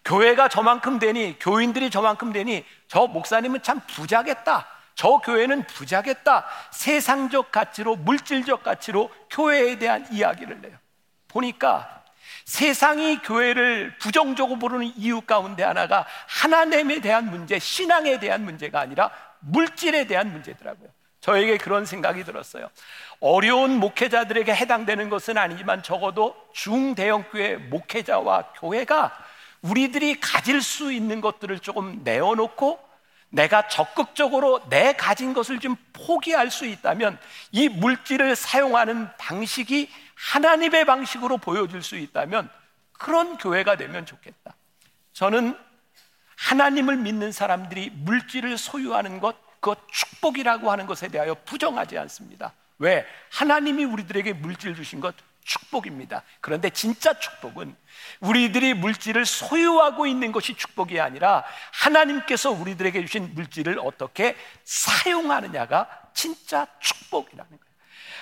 교회가 0.09 0.49
저만큼 0.49 0.99
되니 0.99 1.37
교인들이 1.39 1.91
저만큼 1.91 2.33
되니 2.33 2.65
저 2.89 3.07
목사님은 3.07 3.63
참 3.63 3.81
부자겠다. 3.87 4.67
저 4.95 5.19
교회는 5.19 5.65
부자겠다. 5.67 6.47
세상적 6.71 7.53
가치로 7.53 7.97
물질적 7.97 8.63
가치로 8.63 9.11
교회에 9.31 9.79
대한 9.79 10.07
이야기를 10.11 10.63
내요. 10.63 10.73
보니까 11.29 12.05
세상이 12.47 13.19
교회를 13.19 13.99
부정적으로 13.99 14.59
보는 14.59 14.93
이유 14.97 15.21
가운데 15.21 15.63
하나가 15.63 16.07
하나님에 16.27 17.01
대한 17.01 17.31
문제, 17.31 17.59
신앙에 17.59 18.19
대한 18.19 18.45
문제가 18.45 18.81
아니라 18.81 19.11
물질에 19.41 20.07
대한 20.07 20.33
문제더라고요. 20.33 20.89
저에게 21.21 21.59
그런 21.59 21.85
생각이 21.85 22.25
들었어요. 22.25 22.71
어려운 23.21 23.79
목회자들에게 23.79 24.55
해당되는 24.55 25.11
것은 25.11 25.37
아니지만 25.37 25.83
적어도 25.83 26.35
중대형 26.55 27.25
교회 27.31 27.57
목회자와 27.57 28.53
교회가 28.59 29.13
우리들이 29.63 30.21
가질 30.21 30.63
수 30.63 30.93
있는 30.93 31.21
것들을 31.21 31.59
조금 31.61 32.03
내어놓고 32.05 32.89
내가 33.31 33.69
적극적으로 33.69 34.61
내 34.71 34.95
가진 34.95 35.35
것을 35.35 35.59
좀 35.59 35.77
포기할 35.93 36.51
수 36.51 36.67
있다면 36.67 37.19
이 37.53 37.69
물질을 37.69 38.37
사용하는 38.37 39.09
방식이 39.19 39.91
하나님의 40.15 40.85
방식으로 40.87 41.39
보여줄 41.39 41.83
수 41.83 41.97
있다면 41.97 42.51
그런 42.93 43.37
교회가 43.37 43.77
되면 43.77 44.07
좋겠다. 44.07 44.55
저는 45.13 45.57
하나님을 46.37 46.97
믿는 46.97 47.33
사람들이 47.33 47.91
물질을 47.91 48.57
소유하는 48.57 49.21
것, 49.21 49.37
그 49.61 49.75
축복이라고 49.91 50.71
하는 50.71 50.87
것에 50.87 51.09
대하여 51.09 51.35
부정하지 51.45 51.99
않습니다. 51.99 52.55
왜? 52.79 53.05
하나님이 53.33 53.85
우리들에게 53.85 54.35
물질 54.35 54.75
주신 54.75 55.01
것 55.01 55.15
축복입니다. 55.49 56.23
그런데 56.41 56.69
진짜 56.71 57.19
축복은 57.19 57.75
우리들이 58.21 58.75
물질을 58.75 59.25
소유하고 59.25 60.07
있는 60.07 60.31
것이 60.31 60.55
축복이 60.55 61.01
아니라 61.01 61.43
하나님께서 61.73 62.51
우리들에게 62.51 63.01
주신 63.07 63.35
물질을 63.35 63.79
어떻게 63.81 64.37
사용하느냐가 64.65 65.89
진짜 66.13 66.67
축복이라는 66.81 67.51
거예요. 67.51 67.69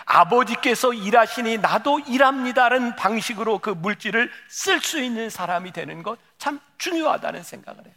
아버지께서 0.05 0.93
일하시니 0.93 1.59
나도 1.59 1.99
일합니다라는 1.99 2.95
방식으로 2.95 3.59
그 3.59 3.71
물질을 3.71 4.31
쓸 4.49 4.81
수 4.81 5.01
있는 5.03 5.29
사람이 5.31 5.73
되는 5.73 6.03
것 6.03 6.19
참 6.39 6.61
중요하다는 6.79 7.43
생각을 7.43 7.85
해요. 7.87 7.95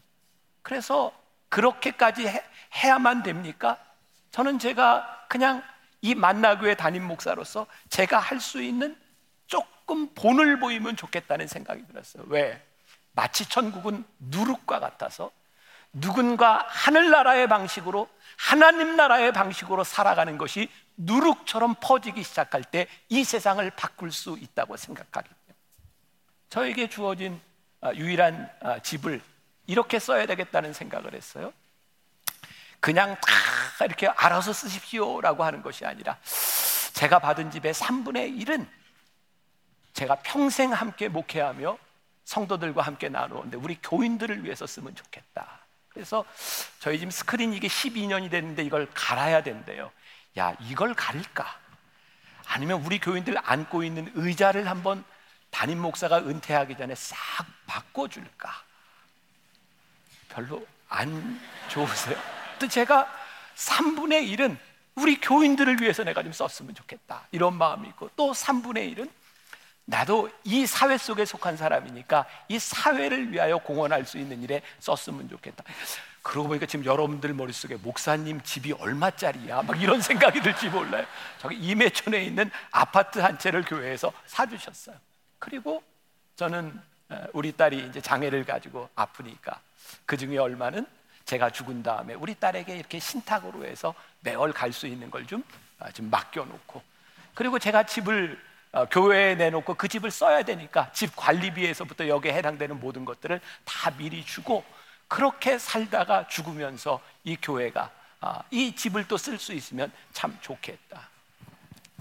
그래서 0.62 1.12
그렇게까지 1.50 2.28
해, 2.28 2.44
해야만 2.76 3.24
됩니까? 3.24 3.78
저는 4.32 4.60
제가 4.60 5.26
그냥 5.28 5.62
이 6.02 6.16
만나교회 6.16 6.76
담임 6.76 7.04
목사로서 7.04 7.68
제가 7.90 8.20
할 8.20 8.40
수 8.40 8.62
있는 8.62 8.96
조금 9.90 10.08
본을 10.14 10.60
보이면 10.60 10.96
좋겠다는 10.96 11.48
생각이 11.48 11.88
들었어요. 11.88 12.24
왜? 12.28 12.64
마치 13.14 13.50
천국은 13.50 14.06
누룩과 14.20 14.80
같아서 14.80 15.32
누군가 15.92 16.64
하늘나라의 16.70 17.48
방식으로 17.48 18.08
하나님 18.38 18.96
나라의 18.96 19.34
방식으로 19.34 19.84
살아가는 19.84 20.38
것이 20.38 20.70
누룩처럼 20.96 21.74
퍼지기 21.82 22.22
시작할 22.22 22.64
때 22.64 22.86
이 23.10 23.24
세상을 23.24 23.68
바꿀 23.72 24.12
수 24.12 24.38
있다고 24.40 24.78
생각하기 24.78 25.28
때문에 25.28 25.58
저에게 26.52 26.88
주어진 26.88 27.42
아, 27.82 27.92
유일한 27.96 28.48
아, 28.62 28.78
집을 28.80 29.20
이렇게 29.66 29.98
써야 29.98 30.28
되겠다는 30.28 30.74
생각을 30.74 31.16
했어요. 31.16 31.52
그냥 32.80 33.18
다 33.20 33.86
이렇게 33.86 34.08
알아서 34.08 34.54
쓰십시오라고 34.54 35.44
하는 35.44 35.64
것이 35.64 35.84
아니라 35.84 36.16
제가 36.94 37.18
받은 37.18 37.50
집의 37.50 37.74
3분의 37.74 38.46
1은 38.46 38.79
제가 40.00 40.16
평생 40.24 40.72
함께 40.72 41.10
목회하며 41.10 41.78
성도들과 42.24 42.84
함께 42.84 43.10
나누는데 43.10 43.58
우리 43.58 43.78
교인들을 43.84 44.46
위해서 44.46 44.66
쓰면 44.66 44.96
좋겠다. 44.96 45.60
그래서 45.90 46.24
저희 46.80 47.00
집 47.00 47.12
스크린 47.12 47.54
이게 47.54 47.68
12년이 47.68 48.32
됐는데 48.32 48.64
이걸 48.64 48.88
갈아야 48.94 49.44
된대요. 49.44 49.92
야, 50.38 50.56
이걸 50.62 50.94
가릴까? 50.94 51.46
아니면 52.48 52.82
우리 52.86 53.00
교인들 53.00 53.36
앉고 53.44 53.84
있는 53.84 54.10
의자를 54.16 54.70
한번 54.70 55.04
담임 55.50 55.80
목사가 55.80 56.20
은퇴하기 56.20 56.78
전에 56.78 56.96
싹 56.96 57.18
바꿔줄까? 57.66 58.54
별로 60.30 60.66
안 60.88 61.42
좋으세요? 61.68 62.18
또 62.58 62.70
제가 62.70 63.06
3분의 63.56 64.34
1은 64.38 64.58
우리 64.96 65.20
교인들을 65.20 65.82
위해서 65.82 66.06
내가 66.06 66.24
좀 66.24 66.32
썼으면 66.32 66.74
좋겠다. 66.74 67.28
이런 67.32 67.58
마음이 67.58 67.90
있고 67.90 68.10
또 68.16 68.32
3분의 68.32 68.96
1은 68.96 69.19
나도 69.90 70.30
이 70.44 70.68
사회 70.68 70.98
속에 71.00 71.26
속한 71.26 71.58
사람이니까 71.58 72.26
이 72.48 72.60
사회를 72.60 73.32
위하여 73.32 73.58
공헌할 73.58 74.06
수 74.06 74.20
있는 74.20 74.42
일에 74.44 74.62
썼으면 74.80 75.28
좋겠다. 75.30 75.64
그러고 76.22 76.50
보니까 76.50 76.68
지금 76.68 76.86
여러분들 76.86 77.34
머릿속에 77.34 77.76
목사님 77.78 78.40
집이 78.44 78.74
얼마짜리야? 78.74 79.64
막 79.64 79.82
이런 79.82 80.00
생각이 80.02 80.42
들지 80.42 80.70
몰라요. 80.70 81.06
저기 81.40 81.56
임해촌에 81.56 82.24
있는 82.24 82.52
아파트 82.70 83.18
한 83.18 83.40
채를 83.40 83.64
교회에서 83.64 84.14
사주셨어요. 84.28 84.96
그리고 85.40 85.82
저는 86.36 86.80
우리 87.34 87.52
딸이 87.52 87.88
이제 87.88 88.00
장애를 88.00 88.44
가지고 88.46 88.88
아프니까 88.96 89.60
그 90.06 90.18
중에 90.18 90.38
얼마는 90.38 90.86
제가 91.26 91.50
죽은 91.50 91.82
다음에 91.82 92.14
우리 92.14 92.36
딸에게 92.36 92.78
이렇게 92.78 93.00
신탁으로 93.00 93.66
해서 93.66 93.96
매월 94.20 94.54
갈 94.54 94.72
수 94.72 94.86
있는 94.86 95.10
걸좀 95.10 95.44
아, 95.80 95.92
좀 95.92 96.12
맡겨놓고 96.12 96.84
그리고 97.34 97.58
제가 97.58 97.84
집을 97.84 98.49
어, 98.72 98.86
교회에 98.86 99.36
내놓고 99.36 99.74
그 99.76 99.88
집을 99.88 100.12
써야 100.12 100.44
되니까 100.44 100.92
집 100.94 101.16
관리비에서부터 101.16 102.08
여기에 102.08 102.34
해당되는 102.34 102.80
모든 102.80 103.04
것들을 103.06 103.42
다 103.66 103.92
미리 103.98 104.24
주고 104.24 104.64
그렇게 105.08 105.58
살다가 105.58 106.28
죽으면서 106.28 107.02
이 107.24 107.36
교회가 107.42 107.92
아, 108.22 108.44
이 108.52 108.76
집을 108.76 109.08
또 109.08 109.16
쓸 109.18 109.40
수 109.40 109.54
있으면 109.54 109.92
참 110.12 110.38
좋겠다. 110.42 111.10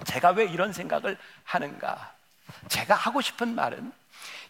제가 0.04 0.31
왜 0.31 0.44
이런 0.44 0.72
생각을 0.72 1.16
하는가? 1.44 2.14
제가 2.68 2.94
하고 2.94 3.20
싶은 3.20 3.54
말은 3.54 3.92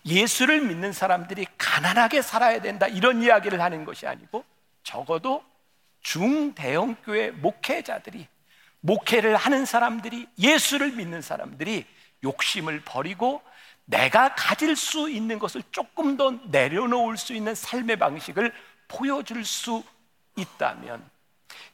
예수를 0.04 0.61
믿는 0.62 0.92
사람들이 0.92 1.46
가난하게 1.57 2.22
살아야 2.22 2.61
된다 2.61 2.87
이런 2.87 3.22
이야기를 3.22 3.61
하는 3.61 3.85
것이 3.85 4.07
아니고 4.07 4.44
적어도 4.83 5.44
중대형 6.00 6.96
교회 7.04 7.31
목회자들이 7.31 8.26
목회를 8.81 9.37
하는 9.37 9.66
사람들이 9.66 10.26
예수를 10.38 10.92
믿는 10.92 11.20
사람들이 11.22 11.85
욕심을 12.22 12.81
버리고 12.85 13.42
내가 13.85 14.35
가질 14.35 14.76
수 14.76 15.09
있는 15.09 15.38
것을 15.38 15.62
조금 15.72 16.16
더 16.16 16.33
내려놓을 16.46 17.16
수 17.16 17.33
있는 17.33 17.54
삶의 17.54 17.96
방식을 17.96 18.52
보여줄 18.88 19.44
수 19.44 19.83
있다면 20.37 21.09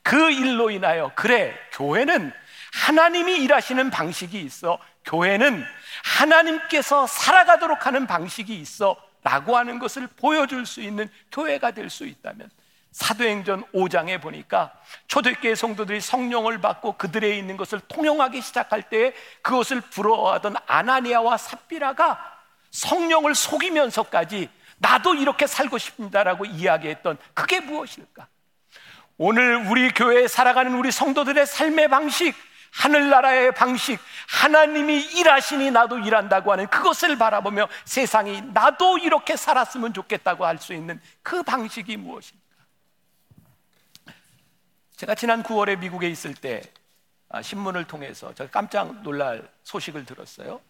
그 0.02 0.30
일로 0.30 0.70
인하여 0.70 1.10
그래 1.14 1.54
교회는 1.72 2.32
하나님이 2.72 3.36
일하시는 3.42 3.90
방식이 3.90 4.40
있어. 4.40 4.78
교회는 5.04 5.64
하나님께서 6.04 7.06
살아가도록 7.06 7.86
하는 7.86 8.06
방식이 8.06 8.54
있어 8.54 8.96
라고 9.22 9.56
하는 9.56 9.78
것을 9.78 10.06
보여줄 10.06 10.66
수 10.66 10.80
있는 10.80 11.08
교회가 11.32 11.70
될 11.72 11.90
수 11.90 12.06
있다면 12.06 12.50
사도행전 12.94 13.64
5장에 13.74 14.22
보니까 14.22 14.72
초대교회 15.08 15.56
성도들이 15.56 16.00
성령을 16.00 16.60
받고 16.60 16.92
그들에 16.92 17.36
있는 17.36 17.56
것을 17.56 17.80
통용하기 17.88 18.40
시작할 18.40 18.84
때 18.84 19.12
그것을 19.42 19.80
부러워하던 19.80 20.54
아나니아와 20.64 21.36
삽비라가 21.36 22.20
성령을 22.70 23.34
속이면서까지 23.34 24.48
나도 24.78 25.16
이렇게 25.16 25.48
살고 25.48 25.76
싶습니다라고 25.76 26.44
이야기했던 26.44 27.18
그게 27.34 27.58
무엇일까? 27.58 28.28
오늘 29.18 29.66
우리 29.68 29.90
교회에 29.90 30.28
살아가는 30.28 30.72
우리 30.74 30.92
성도들의 30.92 31.46
삶의 31.46 31.88
방식, 31.88 32.32
하늘나라의 32.74 33.54
방식, 33.54 33.98
하나님이 34.28 35.00
일하시니 35.16 35.72
나도 35.72 35.98
일한다고 35.98 36.52
하는 36.52 36.68
그것을 36.68 37.18
바라보며 37.18 37.68
세상이 37.86 38.42
나도 38.52 38.98
이렇게 38.98 39.36
살았으면 39.36 39.94
좋겠다고 39.94 40.46
할 40.46 40.58
수 40.58 40.72
있는 40.72 41.00
그 41.22 41.42
방식이 41.42 41.96
무엇일까? 41.96 42.43
제가 45.04 45.14
지난 45.14 45.42
9월에 45.42 45.78
미국에 45.78 46.08
있을 46.08 46.32
때 46.32 46.62
아, 47.28 47.42
신문을 47.42 47.84
통해서 47.84 48.32
제가 48.32 48.50
깜짝 48.50 49.02
놀랄 49.02 49.46
소식을 49.62 50.06
들었어요. 50.06 50.62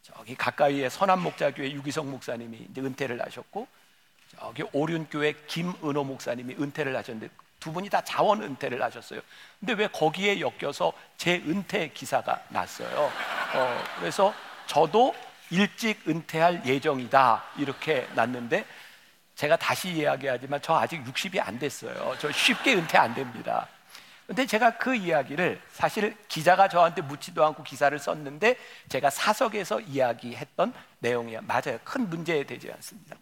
저기 0.00 0.36
가까이에 0.36 0.88
선한 0.88 1.20
목자교회 1.20 1.72
유기성 1.72 2.08
목사님이 2.08 2.68
이제 2.70 2.80
은퇴를 2.80 3.20
하셨고 3.20 3.66
저기 4.38 4.62
오륜교회 4.72 5.34
김은호 5.48 6.04
목사님이 6.04 6.54
은퇴를 6.60 6.96
하셨는데 6.96 7.34
두 7.58 7.72
분이 7.72 7.90
다 7.90 8.00
자원 8.02 8.44
은퇴를 8.44 8.80
하셨어요. 8.80 9.20
근데 9.58 9.72
왜 9.72 9.88
거기에 9.88 10.40
엮여서 10.40 10.92
제 11.16 11.42
은퇴 11.44 11.88
기사가 11.88 12.44
났어요. 12.50 13.10
어, 13.54 13.84
그래서 13.98 14.32
저도 14.66 15.16
일찍 15.50 16.08
은퇴할 16.08 16.64
예정이다 16.64 17.42
이렇게 17.58 18.06
났는데 18.14 18.64
제가 19.34 19.56
다시 19.56 19.90
이야기하지만 19.90 20.60
저 20.62 20.76
아직 20.76 21.02
60이 21.02 21.44
안 21.44 21.58
됐어요. 21.58 22.14
저 22.20 22.30
쉽게 22.30 22.74
은퇴 22.74 22.96
안 22.96 23.12
됩니다. 23.16 23.66
근데 24.30 24.46
제가 24.46 24.78
그 24.78 24.94
이야기를 24.94 25.60
사실 25.72 26.16
기자가 26.28 26.68
저한테 26.68 27.02
묻지도 27.02 27.44
않고 27.44 27.64
기사를 27.64 27.98
썼는데 27.98 28.56
제가 28.88 29.10
사석에서 29.10 29.80
이야기했던 29.80 30.72
내용이야. 31.00 31.40
맞아요. 31.40 31.80
큰 31.82 32.08
문제 32.08 32.44
되지 32.44 32.70
않습니다. 32.70 33.16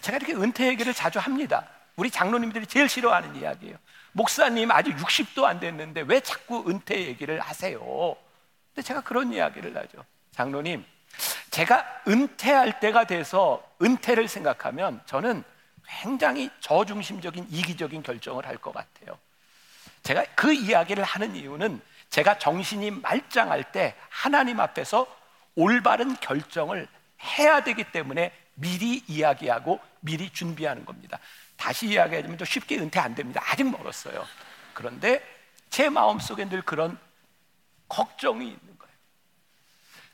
제가 0.00 0.16
이렇게 0.16 0.32
은퇴 0.32 0.66
얘기를 0.68 0.94
자주 0.94 1.18
합니다. 1.18 1.68
우리 1.96 2.10
장로님들이 2.10 2.66
제일 2.66 2.88
싫어하는 2.88 3.36
이야기예요. 3.36 3.76
목사님 4.12 4.70
아직 4.70 4.96
60도 4.96 5.44
안 5.44 5.60
됐는데 5.60 6.00
왜 6.06 6.20
자꾸 6.20 6.64
은퇴 6.66 6.98
얘기를 7.08 7.40
하세요? 7.40 7.78
근데 8.74 8.86
제가 8.86 9.02
그런 9.02 9.34
이야기를 9.34 9.76
하죠. 9.76 10.02
장로님, 10.32 10.82
제가 11.50 11.84
은퇴할 12.08 12.80
때가 12.80 13.04
돼서 13.04 13.62
은퇴를 13.82 14.28
생각하면 14.28 15.02
저는 15.04 15.44
굉장히 15.86 16.48
저중심적인 16.60 17.48
이기적인 17.50 18.02
결정을 18.02 18.46
할 18.46 18.56
것 18.56 18.72
같아요. 18.72 19.18
제가 20.04 20.24
그 20.36 20.52
이야기를 20.52 21.02
하는 21.02 21.34
이유는 21.34 21.80
제가 22.10 22.38
정신이 22.38 22.92
말짱할 22.92 23.72
때 23.72 23.96
하나님 24.08 24.60
앞에서 24.60 25.06
올바른 25.56 26.14
결정을 26.16 26.86
해야 27.20 27.64
되기 27.64 27.84
때문에 27.84 28.32
미리 28.54 29.02
이야기하고 29.08 29.80
미리 30.00 30.30
준비하는 30.30 30.84
겁니다. 30.84 31.18
다시 31.56 31.88
이야기하자면 31.88 32.38
좀 32.38 32.44
쉽게 32.44 32.78
은퇴 32.78 33.00
안 33.00 33.14
됩니다. 33.14 33.42
아직 33.44 33.64
멀었어요. 33.64 34.24
그런데 34.74 35.22
제 35.70 35.88
마음 35.88 36.20
속에 36.20 36.48
늘 36.48 36.62
그런 36.62 36.98
걱정이 37.88 38.44
있는 38.44 38.78
거예요. 38.78 38.94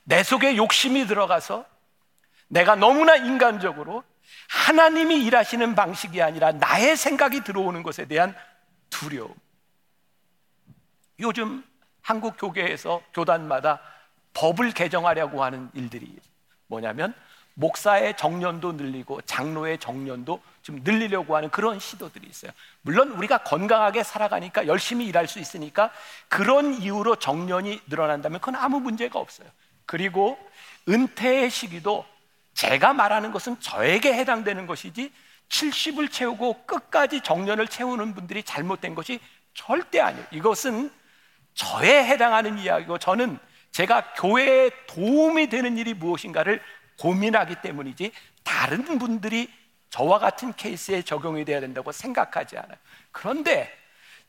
내 0.03 0.23
속에 0.23 0.55
욕심이 0.55 1.05
들어가서 1.05 1.65
내가 2.47 2.75
너무나 2.75 3.15
인간적으로 3.17 4.03
하나님이 4.49 5.23
일하시는 5.25 5.75
방식이 5.75 6.21
아니라 6.21 6.53
나의 6.53 6.95
생각이 6.95 7.41
들어오는 7.41 7.83
것에 7.83 8.05
대한 8.05 8.35
두려움. 8.89 9.35
요즘 11.21 11.63
한국 12.01 12.35
교계에서 12.37 13.01
교단마다 13.13 13.79
법을 14.33 14.71
개정하려고 14.71 15.43
하는 15.43 15.69
일들이 15.73 16.17
뭐냐면 16.67 17.13
목사의 17.53 18.15
정년도 18.17 18.73
늘리고 18.73 19.21
장로의 19.21 19.77
정년도 19.77 20.41
좀 20.61 20.79
늘리려고 20.83 21.35
하는 21.35 21.49
그런 21.49 21.79
시도들이 21.79 22.27
있어요. 22.27 22.51
물론 22.81 23.11
우리가 23.11 23.39
건강하게 23.39 24.03
살아가니까 24.03 24.67
열심히 24.67 25.05
일할 25.05 25.27
수 25.27 25.39
있으니까 25.39 25.91
그런 26.27 26.73
이유로 26.73 27.17
정년이 27.17 27.81
늘어난다면 27.87 28.39
그건 28.39 28.55
아무 28.55 28.79
문제가 28.79 29.19
없어요. 29.19 29.47
그리고 29.85 30.39
은퇴의 30.87 31.49
시기도 31.49 32.05
제가 32.53 32.93
말하는 32.93 33.31
것은 33.31 33.59
저에게 33.59 34.13
해당되는 34.13 34.65
것이지 34.65 35.11
70을 35.49 36.09
채우고 36.11 36.65
끝까지 36.65 37.21
정년을 37.21 37.67
채우는 37.67 38.15
분들이 38.15 38.43
잘못된 38.43 38.95
것이 38.95 39.19
절대 39.53 39.99
아니에요. 39.99 40.25
이것은 40.31 40.89
저에 41.53 42.05
해당하는 42.05 42.57
이야기고 42.57 42.97
저는 42.97 43.37
제가 43.71 44.13
교회에 44.13 44.69
도움이 44.87 45.47
되는 45.47 45.77
일이 45.77 45.93
무엇인가를 45.93 46.61
고민하기 46.99 47.55
때문이지 47.61 48.11
다른 48.43 48.97
분들이 48.99 49.49
저와 49.89 50.19
같은 50.19 50.53
케이스에 50.53 51.01
적용이 51.01 51.45
돼야 51.45 51.59
된다고 51.59 51.91
생각하지 51.91 52.57
않아요. 52.57 52.77
그런데 53.11 53.71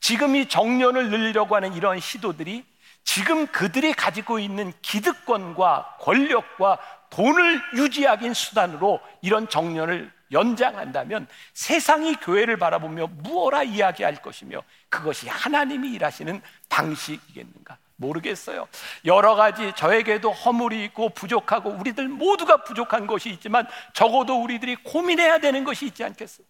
지금 0.01 0.35
이 0.35 0.49
정년을 0.49 1.11
늘리려고 1.11 1.55
하는 1.55 1.75
이런 1.75 2.01
시도들이 2.01 2.65
지금 3.05 3.47
그들이 3.47 3.93
가지고 3.93 4.39
있는 4.39 4.73
기득권과 4.83 5.99
권력과 6.01 6.79
돈을 7.11 7.61
유지하기 7.77 8.33
수단으로 8.35 9.01
이런 9.21 9.49
정년을 9.49 10.11
연장한다면 10.33 11.27
세상이 11.53 12.17
교회를 12.17 12.57
바라보며 12.57 13.09
무엇라 13.09 13.63
이야기할 13.63 14.17
것이며 14.23 14.63
그것이 14.89 15.29
하나님이 15.29 15.93
일하시는 15.93 16.41
방식이겠는가? 16.69 17.79
모르겠어요. 17.97 18.67
여러 19.05 19.35
가지 19.35 19.73
저에게도 19.77 20.33
허물이 20.33 20.85
있고 20.87 21.11
부족하고 21.11 21.71
우리들 21.71 22.09
모두가 22.09 22.65
부족한 22.65 23.07
것이 23.07 23.31
있지만 23.31 23.67
적어도 23.95 24.43
우리들이 24.43 24.77
고민해야 24.77 25.39
되는 25.39 25.63
것이 25.65 25.87
있지 25.87 26.03
않겠어요? 26.03 26.47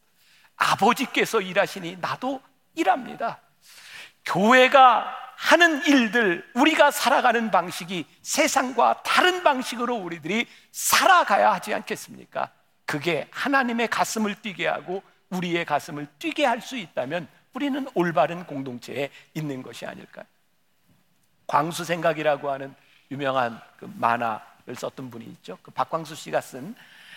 아버지께서 0.56 1.40
일하시니 1.40 1.98
나도 2.00 2.40
일합니다. 2.74 3.40
교회가 4.24 5.14
하는 5.36 5.84
일들, 5.86 6.48
우리가 6.54 6.92
살아가는 6.92 7.50
방식이 7.50 8.06
세상과 8.22 9.02
다른 9.02 9.42
방식으로 9.42 9.96
우리들이 9.96 10.46
살아가야 10.70 11.52
하지 11.52 11.74
않겠습니까? 11.74 12.50
그게 12.92 13.26
하나님의 13.30 13.88
가슴을 13.88 14.34
뛰게 14.42 14.66
하고 14.66 15.02
우리의 15.30 15.64
가슴을 15.64 16.06
뛰게 16.18 16.44
할 16.44 16.60
수 16.60 16.76
있다면 16.76 17.26
우리는 17.54 17.88
올바른 17.94 18.44
공동체에 18.44 19.08
있는 19.32 19.62
것이 19.62 19.86
아닐까요? 19.86 20.26
광수 21.46 21.86
생각이라고 21.86 22.50
하는 22.50 22.74
유명한 23.10 23.58
그 23.78 23.90
만화를 23.96 24.76
썼던 24.76 25.10
분이 25.10 25.24
있죠. 25.24 25.58
그 25.62 25.70
박광수 25.70 26.14
씨가 26.14 26.42
쓴 26.42 26.74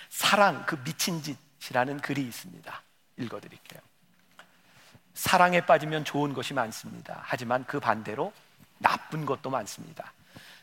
사랑 0.08 0.66
그 0.66 0.82
미친 0.82 1.22
짓이라는 1.22 2.00
글이 2.00 2.22
있습니다. 2.22 2.82
읽어 3.18 3.42
드릴게요. 3.42 3.82
사랑에 5.14 5.60
빠지면 5.60 6.06
좋은 6.06 6.34
것이 6.34 6.54
많습니다. 6.54 7.20
하지만 7.26 7.66
그 7.66 7.82
반대로 7.82 8.32
나쁜 8.78 9.26
것도 9.26 9.50
많습니다. 9.50 10.14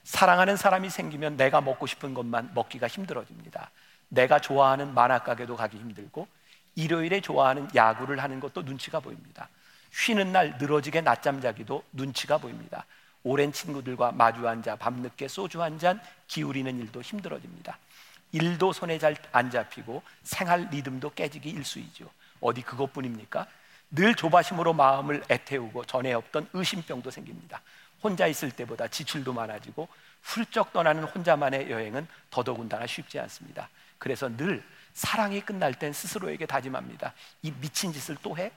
사랑하는 0.05 0.57
사람이 0.57 0.89
생기면 0.89 1.37
내가 1.37 1.61
먹고 1.61 1.87
싶은 1.87 2.15
것만 2.15 2.53
먹기가 2.55 2.89
힘들어집니다. 2.89 3.71
내가 4.13 4.39
좋아하는 4.39 4.93
만화 4.93 5.19
가게도 5.21 5.57
가기 5.57 5.79
힘들고 5.79 6.29
일요일에 6.75 7.21
좋아하는 7.21 7.69
야구를 7.75 8.23
하는 8.23 8.41
것도 8.41 8.63
눈치가 8.63 9.01
보입니다. 9.01 9.49
쉬는 9.91 10.33
날 10.33 10.57
늘어지게 10.59 11.01
낮잠 11.01 11.41
자기도 11.41 11.83
눈치가 11.93 12.37
보입니다. 12.39 12.85
오랜 13.25 13.53
친구들과 13.53 14.13
마주 14.13 14.47
앉아 14.47 14.77
밤늦게 14.77 15.29
소주 15.29 15.63
한 15.63 15.79
잔 15.79 16.01
기울이는 16.29 16.79
일도 16.79 17.01
힘들어집니다. 17.03 17.79
일도 18.33 18.73
손에 18.73 18.99
잘 18.99 19.17
안 19.33 19.51
잡히고 19.51 20.03
생활 20.23 20.69
리듬도 20.71 21.13
깨지기 21.15 21.49
일수이죠. 21.51 22.11
어디 22.41 22.63
그것뿐입니까? 22.63 23.47
늘 23.91 24.15
조바심으로 24.15 24.73
마음을 24.75 25.23
애태우고 25.31 25.85
전에 25.85 26.13
없던 26.13 26.49
의심병도 26.53 27.11
생깁니다. 27.11 27.61
혼자 28.03 28.27
있을 28.27 28.51
때보다 28.51 28.89
지출도 28.89 29.33
많아지고 29.33 29.89
훌쩍 30.23 30.73
떠나는 30.73 31.05
혼자만의 31.05 31.71
여행은 31.71 32.07
더더군다나 32.31 32.87
쉽지 32.87 33.19
않습니다. 33.21 33.69
그래서 34.03 34.29
늘 34.37 34.65
사랑이 34.95 35.43
끝날 35.43 35.75
땐 35.75 35.93
스스로에게 35.93 36.45
다짐합니다. 36.45 37.15
이 37.43 37.53
미친 37.53 37.93
짓을 37.93 38.17
또 38.21 38.37
해? 38.37 38.51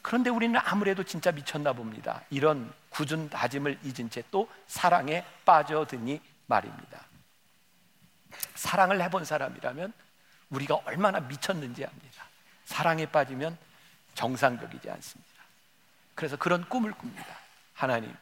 그런데 0.00 0.30
우리는 0.30 0.58
아무래도 0.64 1.04
진짜 1.04 1.30
미쳤나 1.30 1.74
봅니다. 1.74 2.22
이런 2.30 2.72
굳은 2.88 3.28
다짐을 3.28 3.78
잊은 3.82 4.08
채 4.08 4.22
또 4.30 4.48
사랑에 4.66 5.26
빠져드니 5.44 6.22
말입니다. 6.46 7.04
사랑을 8.54 9.02
해본 9.02 9.26
사람이라면 9.26 9.92
우리가 10.48 10.76
얼마나 10.86 11.20
미쳤는지 11.20 11.84
압니다. 11.84 12.24
사랑에 12.64 13.04
빠지면 13.04 13.58
정상적이지 14.14 14.90
않습니다. 14.90 15.42
그래서 16.14 16.38
그런 16.38 16.66
꿈을 16.66 16.92
꿉니다. 16.92 17.26
하나님. 17.74 18.16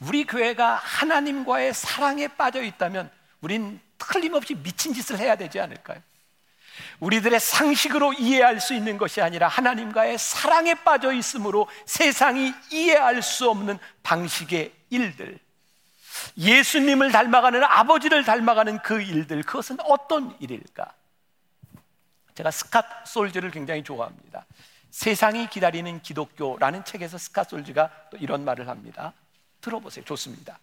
우리 0.00 0.24
교회가 0.24 0.74
하나님과의 0.74 1.74
사랑에 1.74 2.26
빠져 2.26 2.60
있다면 2.60 3.08
우린 3.40 3.80
틀림없이 3.98 4.54
미친 4.54 4.92
짓을 4.92 5.18
해야 5.18 5.36
되지 5.36 5.60
않을까요? 5.60 6.00
우리들의 7.00 7.38
상식으로 7.38 8.14
이해할 8.14 8.60
수 8.60 8.74
있는 8.74 8.98
것이 8.98 9.20
아니라 9.20 9.48
하나님과의 9.48 10.18
사랑에 10.18 10.74
빠져 10.74 11.12
있으므로 11.12 11.68
세상이 11.86 12.52
이해할 12.70 13.22
수 13.22 13.48
없는 13.50 13.78
방식의 14.02 14.72
일들. 14.90 15.38
예수님을 16.36 17.12
닮아가는 17.12 17.62
아버지를 17.62 18.24
닮아가는 18.24 18.78
그 18.82 19.00
일들, 19.00 19.42
그것은 19.42 19.78
어떤 19.80 20.36
일일까? 20.40 20.92
제가 22.34 22.50
스캇 22.50 22.84
솔즈를 23.06 23.50
굉장히 23.50 23.82
좋아합니다. 23.84 24.46
세상이 24.90 25.48
기다리는 25.48 26.02
기독교라는 26.02 26.84
책에서 26.84 27.16
스캇 27.16 27.48
솔즈가 27.48 27.90
또 28.10 28.16
이런 28.16 28.44
말을 28.44 28.68
합니다. 28.68 29.12
들어보세요. 29.60 30.04
좋습니다. 30.04 30.58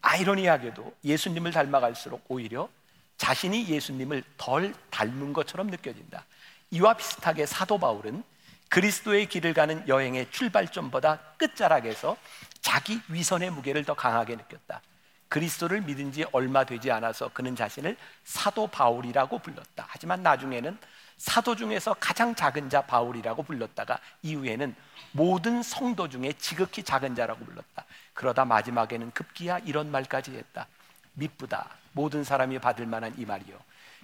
아이러니하게도 0.00 0.94
예수님을 1.04 1.52
닮아갈수록 1.52 2.24
오히려 2.28 2.68
자신이 3.16 3.66
예수님을 3.68 4.22
덜 4.36 4.74
닮은 4.90 5.32
것처럼 5.32 5.68
느껴진다. 5.68 6.24
이와 6.70 6.94
비슷하게 6.94 7.46
사도 7.46 7.78
바울은 7.78 8.22
그리스도의 8.68 9.26
길을 9.26 9.54
가는 9.54 9.86
여행의 9.88 10.30
출발점보다 10.30 11.18
끝자락에서 11.38 12.16
자기 12.60 13.00
위선의 13.08 13.50
무게를 13.50 13.84
더 13.84 13.94
강하게 13.94 14.36
느꼈다. 14.36 14.82
그리스도를 15.28 15.82
믿은 15.82 16.12
지 16.12 16.24
얼마 16.32 16.64
되지 16.64 16.90
않아서 16.90 17.30
그는 17.32 17.54
자신을 17.54 17.96
사도 18.24 18.66
바울이라고 18.66 19.38
불렀다. 19.38 19.86
하지만 19.88 20.22
나중에는 20.22 20.78
사도 21.18 21.56
중에서 21.56 21.94
가장 21.94 22.34
작은 22.34 22.70
자 22.70 22.82
바울이라고 22.82 23.42
불렀다가 23.42 23.98
이후에는 24.22 24.74
모든 25.12 25.62
성도 25.62 26.08
중에 26.08 26.32
지극히 26.34 26.82
작은 26.82 27.16
자라고 27.16 27.44
불렀다. 27.44 27.84
그러다 28.14 28.44
마지막에는 28.44 29.10
급기야 29.10 29.58
이런 29.58 29.90
말까지 29.90 30.30
했다. 30.30 30.68
미쁘다. 31.14 31.68
모든 31.92 32.22
사람이 32.22 32.60
받을 32.60 32.86
만한 32.86 33.12
이 33.18 33.26
말이요. 33.26 33.58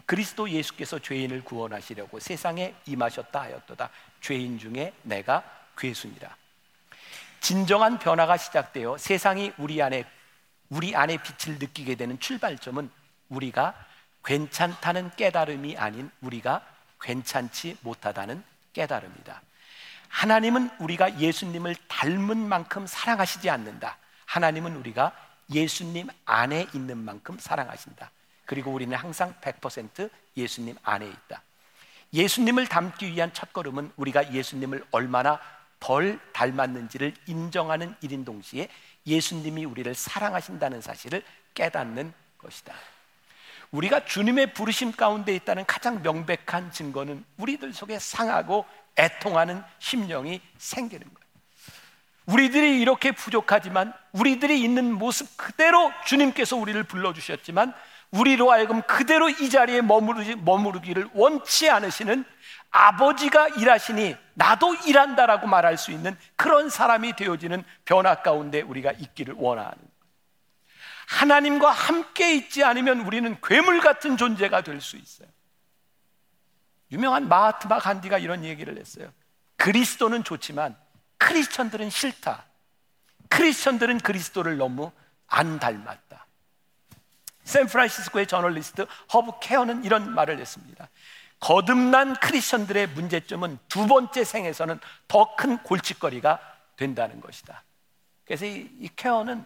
그리스도 0.06 0.50
예수께서 0.50 0.98
죄인을 0.98 1.44
구원하시려고 1.44 2.18
세상에 2.18 2.74
임하셨다 2.86 3.40
하였도다. 3.40 3.88
죄인 4.20 4.58
중에 4.58 4.92
내가 5.02 5.44
괴순이라. 5.78 6.36
진정한 7.40 7.98
변화가 7.98 8.36
시작되어 8.36 8.98
세상이 8.98 9.52
우리 9.58 9.80
안에 9.80 10.04
우리 10.68 10.96
안에 10.96 11.18
빛을 11.18 11.58
느끼게 11.58 11.94
되는 11.94 12.18
출발점은 12.18 12.90
우리가 13.28 13.74
괜찮다는 14.24 15.10
깨달음이 15.14 15.76
아닌 15.76 16.10
우리가 16.20 16.73
괜찮지 17.04 17.76
못하다는 17.82 18.42
깨달음이다. 18.72 19.42
하나님은 20.08 20.70
우리가 20.78 21.20
예수님을 21.20 21.76
닮은 21.88 22.36
만큼 22.38 22.86
사랑하시지 22.86 23.50
않는다. 23.50 23.98
하나님은 24.26 24.76
우리가 24.76 25.12
예수님 25.52 26.08
안에 26.24 26.66
있는 26.74 26.98
만큼 26.98 27.38
사랑하신다. 27.38 28.10
그리고 28.46 28.72
우리는 28.72 28.96
항상 28.96 29.34
100% 29.40 30.10
예수님 30.36 30.76
안에 30.82 31.06
있다. 31.06 31.42
예수님을 32.12 32.68
닮기 32.68 33.12
위한 33.12 33.32
첫걸음은 33.32 33.92
우리가 33.96 34.32
예수님을 34.32 34.84
얼마나 34.90 35.40
덜 35.80 36.18
닮았는지를 36.32 37.14
인정하는 37.26 37.94
일인 38.00 38.24
동시에 38.24 38.68
예수님이 39.06 39.64
우리를 39.64 39.94
사랑하신다는 39.94 40.80
사실을 40.80 41.22
깨닫는 41.54 42.12
것이다. 42.38 42.74
우리가 43.74 44.04
주님의 44.04 44.54
부르심 44.54 44.92
가운데 44.92 45.34
있다는 45.34 45.66
가장 45.66 46.00
명백한 46.02 46.70
증거는 46.70 47.24
우리들 47.38 47.72
속에 47.72 47.98
상하고 47.98 48.64
애통하는 48.96 49.62
심령이 49.80 50.40
생기는 50.58 51.02
거예요. 51.02 51.24
우리들이 52.26 52.80
이렇게 52.80 53.10
부족하지만 53.10 53.92
우리들이 54.12 54.62
있는 54.62 54.92
모습 54.92 55.36
그대로 55.36 55.90
주님께서 56.06 56.56
우리를 56.56 56.80
불러주셨지만 56.84 57.74
우리로 58.12 58.52
하여금 58.52 58.80
그대로 58.82 59.28
이 59.28 59.50
자리에 59.50 59.82
머무르기, 59.82 60.36
머무르기를 60.36 61.08
원치 61.12 61.68
않으시는 61.68 62.24
아버지가 62.70 63.48
일하시니 63.48 64.16
나도 64.34 64.76
일한다라고 64.86 65.48
말할 65.48 65.78
수 65.78 65.90
있는 65.90 66.16
그런 66.36 66.70
사람이 66.70 67.16
되어지는 67.16 67.64
변화 67.84 68.22
가운데 68.22 68.62
우리가 68.62 68.92
있기를 68.92 69.34
원하는 69.36 69.93
하나님과 71.06 71.70
함께 71.70 72.34
있지 72.34 72.64
않으면 72.64 73.00
우리는 73.00 73.36
괴물 73.42 73.80
같은 73.80 74.16
존재가 74.16 74.62
될 74.62 74.80
수 74.80 74.96
있어요. 74.96 75.28
유명한 76.90 77.28
마하트마 77.28 77.78
간디가 77.78 78.18
이런 78.18 78.44
얘기를 78.44 78.78
했어요. 78.78 79.12
그리스도는 79.56 80.24
좋지만 80.24 80.76
크리스천들은 81.18 81.90
싫다. 81.90 82.44
크리스천들은 83.28 83.98
그리스도를 83.98 84.56
너무 84.58 84.92
안 85.26 85.58
닮았다. 85.58 86.26
샌프란시스코의 87.44 88.26
저널리스트 88.26 88.86
허브 89.12 89.32
케어는 89.40 89.84
이런 89.84 90.14
말을 90.14 90.38
했습니다. 90.38 90.88
거듭난 91.40 92.14
크리스천들의 92.20 92.88
문제점은 92.88 93.58
두 93.68 93.86
번째 93.86 94.24
생에서는 94.24 94.78
더 95.08 95.36
큰 95.36 95.58
골칫거리가 95.58 96.38
된다는 96.76 97.20
것이다. 97.20 97.64
그래서 98.24 98.46
이, 98.46 98.70
이 98.78 98.88
케어는 98.94 99.44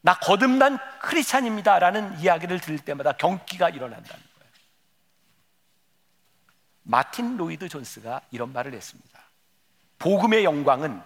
나 0.00 0.14
거듭난 0.14 0.78
크리스찬입니다 1.00 1.78
라는 1.78 2.18
이야기를 2.20 2.60
들을 2.60 2.78
때마다 2.78 3.12
경기가 3.12 3.68
일어난다는 3.68 4.22
거예요. 4.38 4.52
마틴 6.82 7.36
로이드 7.36 7.68
존스가 7.68 8.22
이런 8.30 8.52
말을 8.52 8.74
했습니다. 8.74 9.20
복음의 9.98 10.44
영광은 10.44 11.02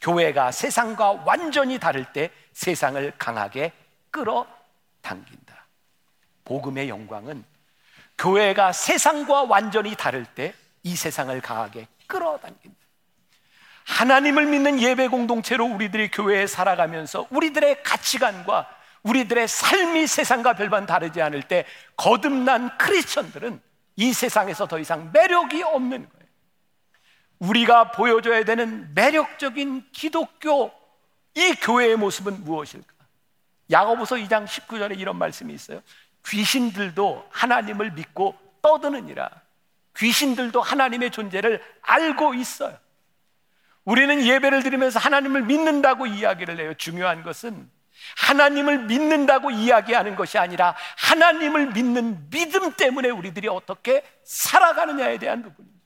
교회가 0.00 0.52
세상과 0.52 1.22
완전히 1.24 1.78
다를 1.78 2.12
때 2.12 2.30
세상을 2.52 3.12
강하게 3.18 3.72
끌어당긴다. 4.10 5.66
복음의 6.44 6.88
영광은 6.88 7.44
교회가 8.18 8.72
세상과 8.72 9.44
완전히 9.44 9.94
다를 9.94 10.24
때 10.24 10.54
이 10.86 10.94
세상을 10.94 11.40
강하게 11.40 11.88
끌어당긴다. 12.06 12.75
하나님을 13.86 14.46
믿는 14.46 14.80
예배 14.80 15.08
공동체로 15.08 15.64
우리들이 15.64 16.10
교회에 16.10 16.46
살아가면서 16.46 17.28
우리들의 17.30 17.82
가치관과 17.82 18.68
우리들의 19.04 19.46
삶이 19.46 20.08
세상과 20.08 20.54
별반 20.54 20.86
다르지 20.86 21.22
않을 21.22 21.42
때 21.42 21.64
거듭난 21.96 22.76
크리스천들은 22.78 23.60
이 23.94 24.12
세상에서 24.12 24.66
더 24.66 24.80
이상 24.80 25.10
매력이 25.12 25.62
없는 25.62 26.08
거예요. 26.08 26.26
우리가 27.38 27.92
보여줘야 27.92 28.44
되는 28.44 28.92
매력적인 28.94 29.86
기독교 29.92 30.72
이 31.34 31.54
교회의 31.54 31.96
모습은 31.96 32.44
무엇일까? 32.44 32.92
야고보서 33.70 34.16
2장 34.16 34.46
19절에 34.46 34.98
이런 34.98 35.16
말씀이 35.16 35.54
있어요. 35.54 35.80
귀신들도 36.26 37.28
하나님을 37.30 37.92
믿고 37.92 38.36
떠드느니라. 38.62 39.30
귀신들도 39.96 40.60
하나님의 40.60 41.12
존재를 41.12 41.62
알고 41.82 42.34
있어요. 42.34 42.76
우리는 43.86 44.20
예배를 44.20 44.62
드리면서 44.64 44.98
하나님을 44.98 45.42
믿는다고 45.42 46.06
이야기를 46.06 46.58
해요. 46.60 46.74
중요한 46.74 47.22
것은 47.22 47.70
하나님을 48.16 48.80
믿는다고 48.80 49.50
이야기하는 49.50 50.16
것이 50.16 50.38
아니라 50.38 50.74
하나님을 50.96 51.68
믿는 51.68 52.28
믿음 52.28 52.72
때문에 52.72 53.10
우리들이 53.10 53.48
어떻게 53.48 54.02
살아가느냐에 54.24 55.18
대한 55.18 55.42
부분입니다. 55.42 55.76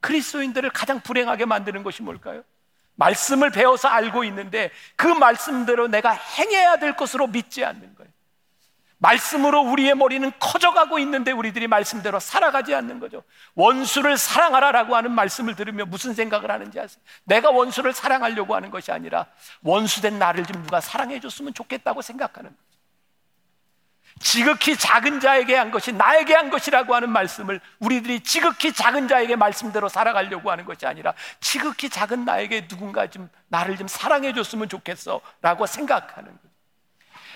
그리스도인들을 0.00 0.68
가장 0.70 1.00
불행하게 1.00 1.44
만드는 1.44 1.84
것이 1.84 2.02
뭘까요? 2.02 2.42
말씀을 2.96 3.50
배워서 3.50 3.86
알고 3.88 4.24
있는데 4.24 4.70
그 4.96 5.06
말씀대로 5.06 5.86
내가 5.86 6.10
행해야 6.10 6.76
될 6.76 6.96
것으로 6.96 7.28
믿지 7.28 7.64
않는 7.64 7.94
거예요. 7.94 7.99
말씀으로 9.00 9.62
우리의 9.62 9.94
머리는 9.94 10.30
커져가고 10.38 10.98
있는데 11.00 11.32
우리들이 11.32 11.66
말씀대로 11.66 12.20
살아가지 12.20 12.74
않는 12.74 13.00
거죠. 13.00 13.22
원수를 13.54 14.16
사랑하라 14.16 14.72
라고 14.72 14.94
하는 14.94 15.12
말씀을 15.12 15.56
들으며 15.56 15.86
무슨 15.86 16.14
생각을 16.14 16.50
하는지 16.50 16.78
아세요? 16.78 17.02
내가 17.24 17.50
원수를 17.50 17.92
사랑하려고 17.92 18.54
하는 18.54 18.70
것이 18.70 18.92
아니라 18.92 19.26
원수된 19.62 20.18
나를 20.18 20.44
좀 20.44 20.62
누가 20.62 20.80
사랑해 20.80 21.18
줬으면 21.18 21.54
좋겠다고 21.54 22.02
생각하는 22.02 22.50
거죠. 22.50 22.70
지극히 24.18 24.76
작은 24.76 25.20
자에게 25.20 25.56
한 25.56 25.70
것이 25.70 25.92
나에게 25.92 26.34
한 26.34 26.50
것이라고 26.50 26.94
하는 26.94 27.10
말씀을 27.10 27.58
우리들이 27.78 28.20
지극히 28.20 28.70
작은 28.70 29.08
자에게 29.08 29.34
말씀대로 29.36 29.88
살아가려고 29.88 30.50
하는 30.50 30.66
것이 30.66 30.86
아니라 30.86 31.14
지극히 31.40 31.88
작은 31.88 32.26
나에게 32.26 32.68
누군가 32.68 33.06
좀 33.06 33.30
나를 33.48 33.78
좀 33.78 33.88
사랑해 33.88 34.34
줬으면 34.34 34.68
좋겠어 34.68 35.22
라고 35.40 35.64
생각하는 35.64 36.32
거죠. 36.32 36.49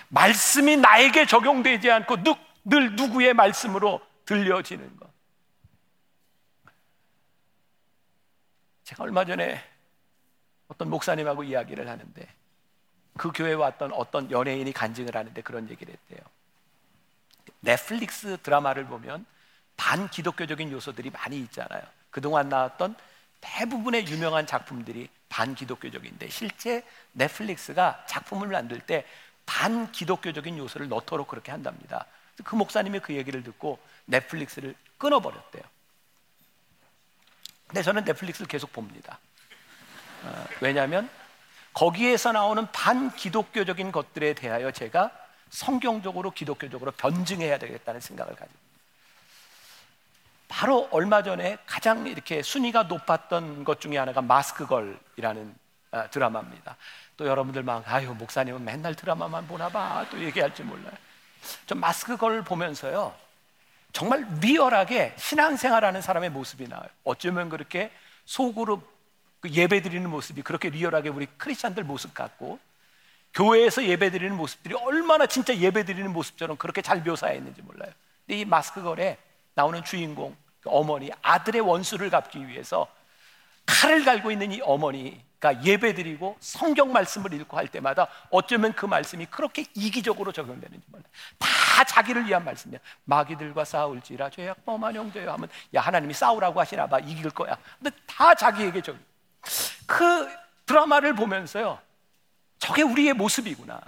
말씀이 0.09 0.77
나에게 0.77 1.25
적용되지 1.25 1.89
않고 1.91 2.17
늘 2.65 2.95
누구의 2.95 3.33
말씀으로 3.33 4.01
들려지는 4.25 4.97
것. 4.97 5.09
제가 8.83 9.03
얼마 9.03 9.25
전에 9.25 9.63
어떤 10.67 10.89
목사님하고 10.89 11.43
이야기를 11.43 11.87
하는데 11.87 12.27
그 13.17 13.31
교회에 13.33 13.53
왔던 13.53 13.93
어떤 13.93 14.29
연예인이 14.29 14.71
간증을 14.71 15.15
하는데 15.15 15.41
그런 15.41 15.69
얘기를 15.69 15.93
했대요. 15.93 16.19
넷플릭스 17.61 18.37
드라마를 18.41 18.85
보면 18.85 19.25
반기독교적인 19.77 20.71
요소들이 20.71 21.09
많이 21.09 21.39
있잖아요. 21.39 21.81
그동안 22.09 22.49
나왔던 22.49 22.95
대부분의 23.41 24.07
유명한 24.07 24.47
작품들이 24.47 25.09
반기독교적인데 25.29 26.29
실제 26.29 26.83
넷플릭스가 27.13 28.05
작품을 28.07 28.47
만들 28.47 28.79
때 28.79 29.05
반기독교적인 29.45 30.57
요소를 30.57 30.89
넣도록 30.89 31.27
그렇게 31.27 31.51
한답니다. 31.51 32.05
그 32.43 32.55
목사님이 32.55 32.99
그 32.99 33.13
얘기를 33.13 33.43
듣고 33.43 33.79
넷플릭스를 34.05 34.75
끊어버렸대요. 34.97 35.63
근데 37.67 37.81
저는 37.81 38.03
넷플릭스를 38.05 38.47
계속 38.47 38.71
봅니다. 38.71 39.19
어, 40.23 40.45
왜냐하면 40.61 41.09
거기에서 41.73 42.31
나오는 42.31 42.65
반기독교적인 42.71 43.91
것들에 43.91 44.33
대하여 44.33 44.71
제가 44.71 45.11
성경적으로 45.49 46.31
기독교적으로 46.31 46.91
변증해야 46.91 47.57
되겠다는 47.57 48.01
생각을 48.01 48.35
가지고 48.35 48.65
바로 50.47 50.87
얼마 50.91 51.23
전에 51.23 51.57
가장 51.65 52.07
이렇게 52.07 52.41
순위가 52.41 52.83
높았던 52.83 53.63
것 53.63 53.81
중에 53.81 53.97
하나가 53.97 54.21
마스크걸이라는 54.21 55.55
아, 55.91 56.09
드라마입니다. 56.09 56.77
또 57.17 57.25
여러분들 57.27 57.63
막 57.63 57.83
아유 57.87 58.13
목사님은 58.13 58.63
맨날 58.63 58.95
드라마만 58.95 59.47
보나 59.47 59.69
봐 59.69 60.05
또 60.09 60.19
얘기할지 60.19 60.63
몰라요. 60.63 60.93
좀 61.65 61.79
마스크 61.79 62.17
걸 62.17 62.43
보면서요. 62.43 63.13
정말 63.93 64.27
리얼하게 64.41 65.13
신앙생활하는 65.17 66.01
사람의 66.01 66.29
모습이 66.31 66.67
나와요. 66.67 66.89
어쩌면 67.03 67.49
그렇게 67.49 67.91
속으로 68.25 68.81
그 69.39 69.49
예배 69.49 69.81
드리는 69.81 70.09
모습이 70.09 70.41
그렇게 70.41 70.69
리얼하게 70.69 71.09
우리 71.09 71.27
크리스찬들 71.37 71.83
모습 71.83 72.13
같고 72.13 72.59
교회에서 73.33 73.83
예배 73.85 74.11
드리는 74.11 74.35
모습들이 74.35 74.75
얼마나 74.75 75.27
진짜 75.27 75.55
예배 75.55 75.85
드리는 75.85 76.11
모습처럼 76.11 76.57
그렇게 76.57 76.81
잘 76.81 77.01
묘사해 77.01 77.37
있는지 77.37 77.61
몰라요. 77.61 77.91
이 78.27 78.43
마스크 78.43 78.81
걸에 78.81 79.17
나오는 79.53 79.83
주인공 79.83 80.35
그 80.61 80.69
어머니 80.69 81.11
아들의 81.21 81.61
원수를 81.61 82.09
갚기 82.09 82.47
위해서 82.47 82.87
칼을 83.65 84.03
갈고 84.03 84.31
있는 84.31 84.51
이 84.51 84.61
어머니 84.61 85.21
그러니까 85.45 85.63
예배드리고 85.63 86.37
성경 86.39 86.91
말씀을 86.91 87.33
읽고 87.33 87.55
할 87.55 87.67
때마다 87.67 88.07
어쩌면 88.31 88.73
그 88.73 88.87
말씀이 88.87 89.27
그렇게 89.27 89.65
이기적으로 89.75 90.31
적용되는지 90.31 90.83
몰라요. 90.87 91.05
다 91.37 91.83
자기를 91.83 92.25
위한 92.25 92.43
말씀이야. 92.43 92.79
마귀들과 93.03 93.63
싸울지라 93.63 94.31
죄악 94.31 94.65
범한 94.65 94.95
형제여 94.95 95.31
하면 95.33 95.49
야 95.75 95.81
하나님이 95.81 96.13
싸우라고 96.15 96.59
하시나 96.59 96.87
봐 96.87 96.99
이길 96.99 97.29
거야. 97.29 97.57
근데 97.77 97.95
다 98.07 98.33
자기에게 98.33 98.81
적용. 98.81 98.99
그 99.85 100.27
드라마를 100.65 101.13
보면서요. 101.13 101.77
저게 102.57 102.81
우리의 102.81 103.13
모습이구나. 103.13 103.79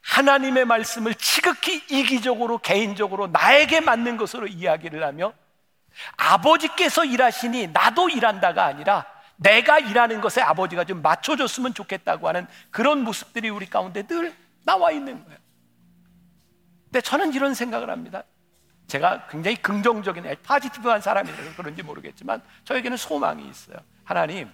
하나님의 0.00 0.64
말씀을 0.64 1.14
지극히 1.16 1.84
이기적으로 1.90 2.56
개인적으로 2.58 3.26
나에게 3.26 3.80
맞는 3.80 4.16
것으로 4.16 4.46
이야기를 4.46 5.04
하며 5.04 5.34
아버지께서 6.16 7.04
일하시니 7.04 7.68
나도 7.68 8.08
일한다가 8.08 8.64
아니라 8.64 9.17
내가 9.38 9.78
일하는 9.78 10.20
것에 10.20 10.40
아버지가 10.40 10.84
좀 10.84 11.00
맞춰줬으면 11.00 11.74
좋겠다고 11.74 12.28
하는 12.28 12.46
그런 12.70 13.02
모습들이 13.04 13.48
우리 13.48 13.66
가운데 13.66 14.02
늘 14.02 14.34
나와 14.64 14.90
있는 14.90 15.24
거예요. 15.24 15.38
근데 16.86 17.00
저는 17.00 17.32
이런 17.32 17.54
생각을 17.54 17.90
합니다. 17.90 18.24
제가 18.88 19.28
굉장히 19.28 19.56
긍정적인 19.56 20.24
파지티브한 20.42 21.00
사람이라서 21.00 21.56
그런지 21.56 21.82
모르겠지만 21.82 22.42
저에게는 22.64 22.96
소망이 22.96 23.48
있어요. 23.48 23.76
하나님, 24.02 24.50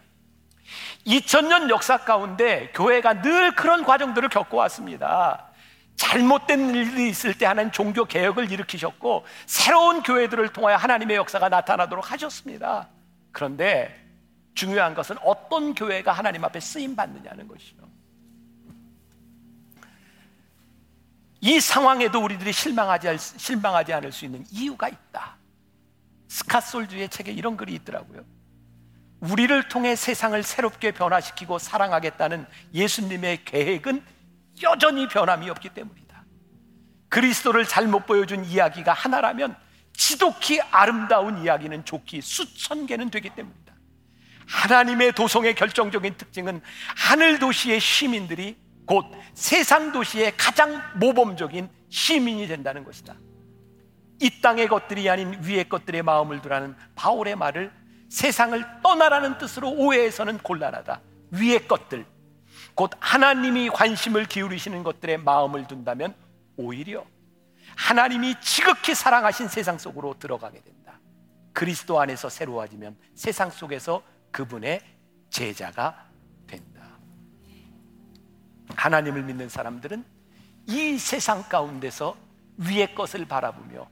2000년 1.07 1.71
역사 1.71 1.99
가운데 1.99 2.71
교회가 2.75 3.23
늘 3.23 3.55
그런 3.55 3.85
과정들을 3.85 4.29
겪어왔습니다. 4.29 5.47
잘못된 5.97 6.75
일이 6.75 7.09
있을 7.09 7.39
때 7.39 7.47
하나님 7.47 7.71
종교 7.71 8.05
개혁을 8.05 8.51
일으키셨고 8.51 9.25
새로운 9.47 10.03
교회들을 10.03 10.53
통하여 10.53 10.77
하나님의 10.77 11.17
역사가 11.17 11.49
나타나도록 11.49 12.11
하셨습니다. 12.11 12.89
그런데 13.31 14.04
중요한 14.55 14.95
것은 14.95 15.17
어떤 15.23 15.75
교회가 15.75 16.13
하나님 16.13 16.45
앞에 16.45 16.61
쓰임 16.61 16.95
받느냐는 16.97 17.49
것이죠. 17.49 17.85
이 21.41 21.61
상황에도 21.61 22.25
우리들이 22.25 22.53
실망하지, 22.53 23.19
실망하지 23.19 23.93
않을 23.93 24.13
수 24.13 24.25
있는 24.25 24.45
이유가 24.51 24.89
있다. 24.89 25.37
스카솔주의 26.29 27.09
책에 27.11 27.33
이런 27.33 27.57
글이 27.57 27.75
있더라고요. 27.75 28.25
우리를 29.21 29.69
통해 29.69 29.95
세상을 29.97 30.43
새롭게 30.43 30.93
변화시키고 30.93 31.59
사랑하겠다는 31.59 32.47
예수님의 32.73 33.45
계획은 33.45 34.05
여전히 34.63 35.09
변함이 35.09 35.51
없기 35.51 35.71
때문이다. 35.71 36.25
그리스도를 37.09 37.65
잘못 37.65 38.07
보여준 38.07 38.45
이야기가 38.45 38.93
하나라면 38.93 39.57
지독히 39.93 40.61
아름다운 40.71 41.39
이야기는 41.43 41.85
좋기 41.85 42.21
수천 42.21 42.87
개는 42.87 43.11
되기 43.11 43.31
때문이다. 43.31 43.64
하나님의 44.47 45.13
도성의 45.13 45.55
결정적인 45.55 46.17
특징은 46.17 46.61
하늘 46.97 47.39
도시의 47.39 47.81
시민들이 47.81 48.57
곧 48.87 49.07
세상 49.35 49.93
도시의 49.93 50.37
가장 50.37 50.83
모범적인 50.97 51.69
시민이 51.89 52.47
된다는 52.49 52.85
것이다. 52.85 53.15
이 54.21 54.41
땅의 54.41 54.69
것들이 54.69 55.09
아닌 55.09 55.39
위의 55.43 55.69
것들의 55.69 56.03
마음을 56.03 56.41
두라는 56.43 56.77
바울의 56.95 57.37
말을 57.37 57.73
세상을 58.09 58.65
떠나라는 58.83 59.39
뜻으로 59.39 59.71
오해해서는 59.71 60.39
곤란하다. 60.39 61.01
위의 61.33 61.67
것들, 61.67 62.07
곧 62.75 62.91
하나님이 63.01 63.71
관심을 63.71 64.27
기울이시는 64.27 64.83
것들에 64.83 65.17
마음을 65.17 65.67
둔다면 65.67 66.15
오히려 66.57 67.05
하나님이 67.77 68.37
지극히 68.41 68.95
사랑하신 68.95 69.49
세상 69.49 69.79
속으로 69.79 70.15
들어가게 70.19 70.61
된다. 70.61 71.01
그리스도 71.53 72.01
안에서 72.01 72.29
새로워지면 72.29 72.97
세상 73.15 73.51
속에서 73.51 74.03
그분의 74.35 74.81
제자가 75.31 76.09
된다. 76.49 76.83
하나님을 78.75 79.23
믿는 79.23 79.49
사람들은 79.49 80.05
이 80.67 80.99
세상 80.99 81.49
가운데서 81.49 82.17
위의 82.57 82.97
것을 82.97 83.27
바라보며 83.27 83.89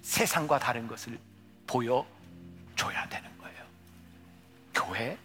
세상과 0.00 0.58
다른 0.58 0.88
것을 0.88 1.20
보여줘야 1.66 3.06
되는 3.10 3.38
거예요. 3.38 3.64
교회, 4.72 5.18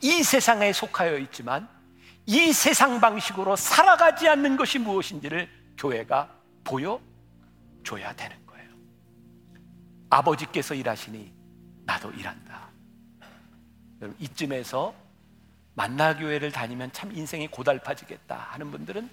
이 0.00 0.22
세상에 0.22 0.72
속하여 0.72 1.18
있지만 1.18 1.68
이 2.24 2.50
세상 2.54 2.98
방식으로 2.98 3.56
살아가지 3.56 4.26
않는 4.26 4.56
것이 4.56 4.78
무엇인지를 4.78 5.50
교회가 5.76 6.34
보여줘야 6.64 8.14
되는 8.16 8.46
거예요. 8.46 8.70
아버지께서 10.08 10.74
일하시니 10.74 11.34
나도 11.84 12.10
일한다. 12.12 12.66
여러분, 14.00 14.16
이쯤에서 14.20 14.94
만나 15.74 16.16
교회를 16.16 16.52
다니면 16.52 16.90
참 16.92 17.12
인생이 17.12 17.48
고달파지겠다 17.48 18.36
하는 18.50 18.70
분들은 18.70 19.08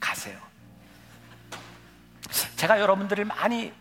가세요. 0.00 0.38
제가 2.56 2.80
여러분들을 2.80 3.24
많이 3.24 3.72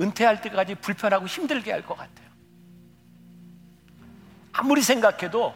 은퇴할 0.00 0.40
때까지 0.40 0.76
불편하고 0.76 1.26
힘들게 1.26 1.72
할 1.72 1.82
것 1.82 1.94
같아요. 1.96 2.28
아무리 4.52 4.82
생각해도 4.82 5.54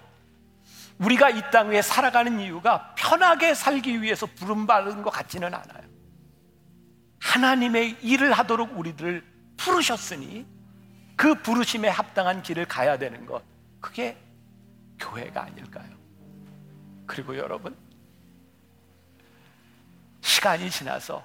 우리가 0.99 1.31
이 1.31 1.51
땅 1.51 1.71
위에 1.71 1.83
살아가는 1.83 2.39
이유가 2.41 2.95
편하게 2.97 3.55
살기 3.55 4.01
위해서 4.03 4.27
부름받은 4.27 5.03
것 5.03 5.11
같지는 5.11 5.53
않아요. 5.53 5.85
하나님의 7.21 7.99
일을 8.03 8.33
하도록 8.33 8.79
우리들을 8.79 9.25
부르셨으니 9.57 10.47
그 11.17 11.35
부르심에 11.43 11.89
합당한 11.89 12.43
길을 12.43 12.67
가야 12.67 12.99
되는 12.99 13.27
것, 13.27 13.43
그게 13.85 14.17
교회가 14.99 15.43
아닐까요? 15.43 15.91
그리고 17.07 17.37
여러분, 17.37 17.77
시간이 20.23 20.71
지나서 20.71 21.23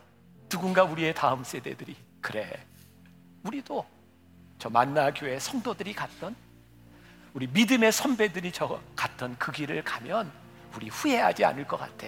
누군가 0.50 0.84
우리의 0.84 1.16
다음 1.16 1.42
세대들이, 1.42 1.96
그래, 2.20 2.66
우리도 3.44 3.86
저 4.58 4.70
만나 4.70 5.10
교회 5.14 5.40
성도들이 5.40 5.94
갔던 5.94 6.36
우리 7.34 7.48
믿음의 7.48 7.94
선배들이 7.94 8.52
저 8.52 8.82
갔던 8.94 9.38
그 9.40 9.54
길을 9.54 9.82
가면 9.86 10.30
우리 10.76 10.90
후회하지 10.90 11.46
않을 11.46 11.66
것 11.66 11.78
같아. 11.78 12.08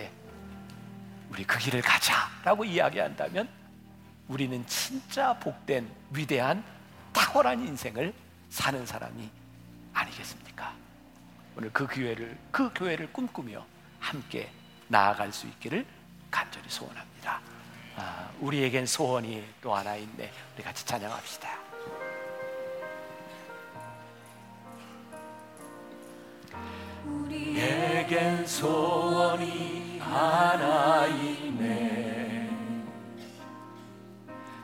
우리 1.30 1.46
그 1.46 1.60
길을 1.60 1.82
가자라고 1.82 2.66
이야기한다면 2.66 3.48
우리는 4.28 4.68
진짜 4.68 5.34
복된 5.40 5.90
위대한 6.10 6.62
탁월한 7.14 7.66
인생을 7.66 8.14
사는 8.50 8.86
사람이 8.86 9.40
아니겠습니까? 10.21 10.73
오늘 11.57 11.71
그 11.73 11.88
교회를 11.88 12.38
그 12.51 12.71
교회를 12.73 13.12
꿈꾸며 13.12 13.65
함께 13.99 14.49
나아갈 14.88 15.31
수 15.31 15.47
있기를 15.47 15.86
간절히 16.29 16.69
소원합니다. 16.69 17.41
아, 17.97 18.29
우리에겐 18.39 18.86
소원이 18.86 19.43
또 19.62 19.75
하나 19.75 19.95
있네. 19.95 20.31
우리 20.55 20.63
같이 20.63 20.86
찬양합시다. 20.86 21.49
우리에겐 27.05 28.45
소원이 28.45 29.99
하나 29.99 31.07
있네 31.07 32.49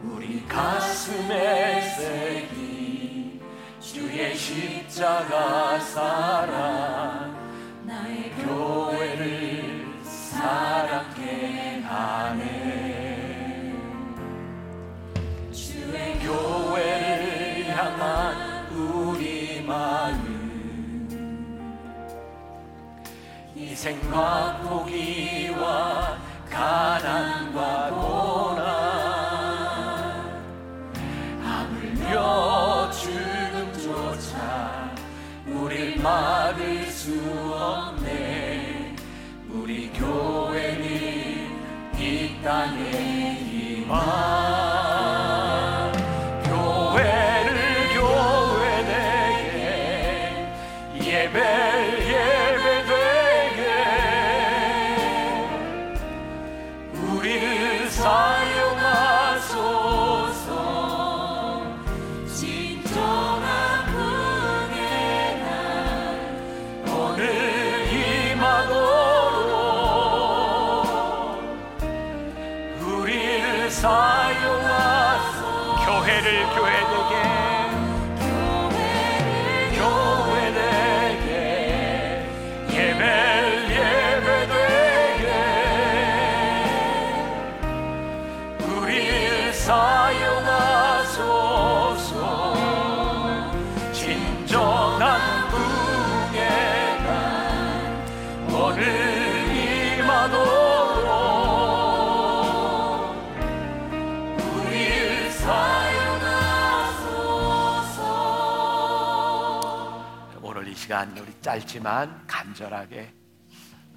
우리 0.03 0.45
가슴에 0.47 1.81
새긴 1.97 3.41
주의 3.81 4.37
십자가 4.37 5.79
사랑 5.79 7.37
나의 7.85 8.31
교회를 8.33 9.87
사랑해 10.03 11.81
하네. 11.83 12.93
교회 16.23 17.02
생과 23.83 24.61
포기와 24.63 26.17
가난과 26.49 27.91
고난. 27.91 28.63
하물며 31.43 32.91
죽음조차 32.93 34.37
우릴 35.49 36.01
막 36.01 36.32
시간 110.93 111.17
우리 111.17 111.33
짧지만 111.41 112.27
간절하게 112.27 113.11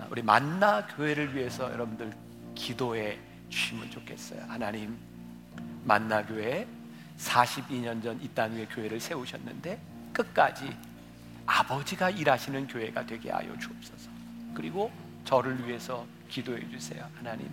우리 0.10 0.22
만나 0.22 0.88
교회를 0.88 1.36
위해서 1.36 1.70
여러분들 1.70 2.14
기도해 2.56 3.20
주시면 3.50 3.92
좋겠어요. 3.92 4.46
하나님 4.48 4.98
만나 5.84 6.26
교회 6.26 6.66
42년 7.18 8.02
전 8.02 8.18
이 8.22 8.30
땅 8.34 8.56
위에 8.56 8.66
교회를 8.68 9.02
세우셨는데 9.02 9.78
끝까지 10.14 10.74
아버지가 11.46 12.12
일하시는 12.12 12.66
교회가 12.66 13.06
되게 13.06 13.30
하여 13.30 13.60
주옵소서. 13.60 14.10
그리고 14.54 14.90
저를 15.26 15.68
위해서 15.68 16.08
기도해 16.30 16.70
주세요. 16.70 17.06
하나님. 17.18 17.52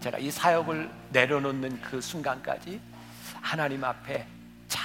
제가 0.00 0.16
이 0.16 0.30
사역을 0.30 0.90
내려놓는 1.10 1.82
그 1.82 2.00
순간까지 2.00 2.80
하나님 3.42 3.84
앞에 3.84 4.26
잘 4.66 4.82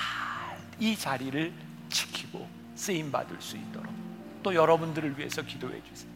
이 0.78 0.94
자리를 0.94 1.67
쓰임 2.78 3.12
받을 3.12 3.42
수 3.42 3.58
있도록 3.58 3.92
또 4.44 4.54
여러분들을 4.54 5.18
위해서 5.18 5.42
기도해 5.42 5.82
주세요. 5.84 6.10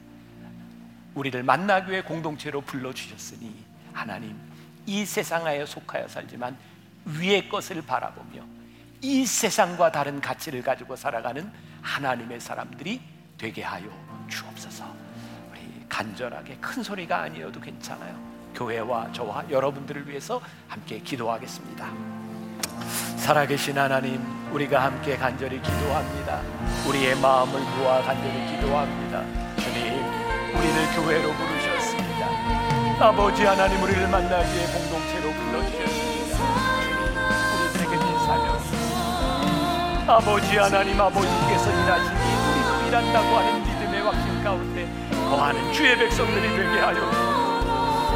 우리를 1.15 1.43
만나교회 1.43 2.03
공동체로 2.03 2.61
불러 2.61 2.93
주셨으니 2.93 3.65
하나님 3.91 4.37
이 4.85 5.05
세상에 5.05 5.65
속하여 5.65 6.07
살지만 6.07 6.57
위의 7.05 7.49
것을 7.49 7.81
바라보며 7.81 8.45
이 9.01 9.25
세상과 9.25 9.91
다른 9.91 10.21
가치를 10.21 10.61
가지고 10.61 10.95
살아가는 10.95 11.51
하나님의 11.81 12.39
사람들이 12.39 13.01
되게 13.37 13.63
하여 13.63 13.89
주옵소서. 14.29 14.85
우리 15.51 15.85
간절하게 15.89 16.57
큰 16.61 16.83
소리가 16.83 17.23
아니어도 17.23 17.59
괜찮아요. 17.59 18.15
교회와 18.53 19.11
저와 19.11 19.49
여러분들을 19.49 20.07
위해서 20.07 20.39
함께 20.67 20.99
기도하겠습니다. 20.99 22.20
살아계신 23.17 23.77
하나님, 23.77 24.21
우리가 24.51 24.83
함께 24.83 25.15
간절히 25.17 25.61
기도합니다. 25.61 26.41
우리의 26.87 27.15
마음을 27.15 27.59
모아 27.77 28.01
간절히 28.01 28.45
기도합니다. 28.47 29.23
주님, 29.57 30.03
우리를 30.55 30.77
교회로 30.95 31.31
부르셨습니다. 31.33 32.27
아버지 32.99 33.45
하나님, 33.45 33.81
우리를 33.81 34.07
만나기에 34.07 34.65
공동체로 34.67 35.31
불러주셨습니다. 35.31 36.37
주님, 36.81 37.17
우리들에게 37.61 37.97
사명. 38.25 38.61
아버지 40.07 40.57
하나님, 40.57 40.99
아버지께서 40.99 41.69
일하시니 41.71 42.19
우리도 42.19 42.87
일한다고 42.87 43.27
하는 43.37 43.63
믿음의 43.63 44.01
확신 44.01 44.43
가운데 44.43 44.87
거하는 45.29 45.71
주의 45.71 45.97
백성들이 45.97 46.49
되게 46.49 46.79
하여. 46.79 47.31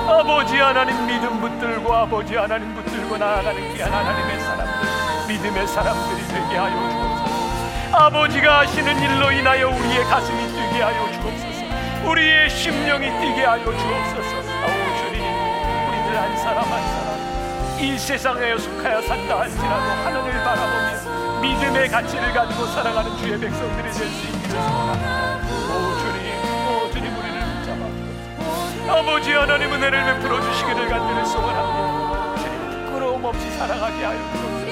아버지 0.07 0.57
하나님 0.57 1.07
믿음 1.07 1.39
붙들고 1.39 1.93
아버지 1.93 2.35
하나님 2.35 2.75
붙들고 2.75 2.94
나아가는 3.17 3.73
귀한 3.73 3.91
하나님의 3.93 4.39
사람들 4.39 4.87
믿음의 5.27 5.67
사람들이 5.67 6.27
되게 6.27 6.57
하여 6.57 6.89
주옵소서. 6.91 7.97
아버지가 7.97 8.59
하시는 8.59 8.99
일로 8.99 9.31
인하여 9.31 9.69
우리의 9.69 10.03
가슴이 10.05 10.47
뛰게 10.47 10.81
하여 10.81 11.11
주옵소서. 11.13 12.09
우리의 12.09 12.49
심령이 12.49 13.05
뛰게 13.21 13.45
하여 13.45 13.63
주옵소서. 13.63 14.35
아오 14.61 14.97
주님 14.97 15.21
우리들 15.21 16.21
한 16.21 16.37
사람 16.37 16.63
한 16.71 16.83
사람 16.83 17.79
이 17.79 17.97
세상에 17.97 18.57
속하여 18.57 19.01
산다 19.01 19.39
할지라도 19.39 19.91
하늘을 20.03 20.43
바라보며 20.43 21.41
믿음의 21.41 21.89
가치를 21.89 22.33
가지고 22.33 22.65
살아가는 22.67 23.17
주의 23.17 23.39
백성들이 23.39 23.83
될 23.83 23.93
수 23.93 24.27
있기를 24.27 24.49
소원합니다. 24.49 25.45
오 25.73 25.97
주님 25.99 26.25
오 26.67 26.91
주님 26.91 27.17
우리를 27.17 27.37
붙잡아 27.41 28.97
아버지 28.99 29.33
하나님 29.33 29.71
은혜를 29.73 30.03
베풀어 30.05 30.41
주시기를 30.41 30.87
간절히 30.89 31.25
소원합니다 31.25 31.94
부끄러움 33.25 33.27
없이 33.27 33.49
살아가게 33.57 34.03
하여 34.03 34.17
주옵소서. 34.33 34.65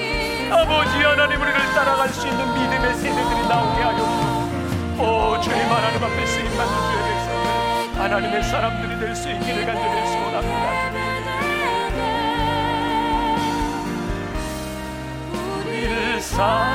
아버지 0.54 0.90
하나님 1.02 1.40
우리를 1.40 1.58
따라갈 1.74 2.08
수 2.10 2.26
있는 2.28 2.46
믿음의 2.54 2.94
세대들이 2.94 3.48
나오게 3.48 3.82
하여 3.82 3.96
주옵소서. 3.96 5.02
오 5.02 5.40
주님 5.40 5.60
하나님 5.66 6.04
앞에 6.04 6.26
쓰임 6.26 6.44
받는 6.56 6.74
주의 6.90 7.02
백성들 7.08 8.00
하나님의 8.00 8.42
사람들이 8.44 9.00
될 9.00 9.16
수 9.16 9.28
있기를 9.30 9.66
간절히 9.66 10.06
소원합니다. 10.12 10.64
우리를 15.32 16.20
사용하소서. 16.20 16.74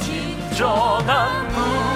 진정한 0.00 1.48
부 1.48 1.95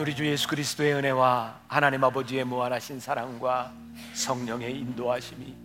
우리 0.00 0.14
주 0.14 0.24
예수 0.26 0.46
그리스도의 0.46 0.94
은혜와 0.94 1.60
하나님 1.66 2.04
아버지의 2.04 2.44
무한하신 2.44 3.00
사랑과 3.00 3.72
성령의 4.14 4.78
인도하심이 4.78 5.56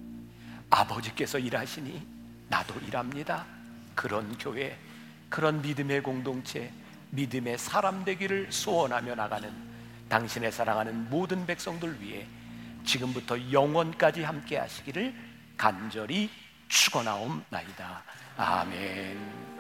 아버지께서 0.69 1.38
일하시니 1.38 2.07
나도 2.49 2.79
일합니다. 2.88 3.45
그런 3.93 4.36
교회, 4.38 4.77
그런 5.29 5.61
믿음의 5.61 6.01
공동체, 6.01 6.71
믿음의 7.11 7.59
사람 7.59 8.03
되기를 8.03 8.51
소원하며 8.51 9.15
나가는 9.15 9.51
당신의 10.09 10.51
사랑하는 10.51 11.09
모든 11.09 11.45
백성들 11.45 12.01
위해 12.01 12.25
지금부터 12.86 13.51
영원까지 13.51 14.23
함께 14.23 14.57
하시기를 14.57 15.13
간절히 15.57 16.29
축원하옵나이다. 16.69 18.03
아멘. 18.38 19.52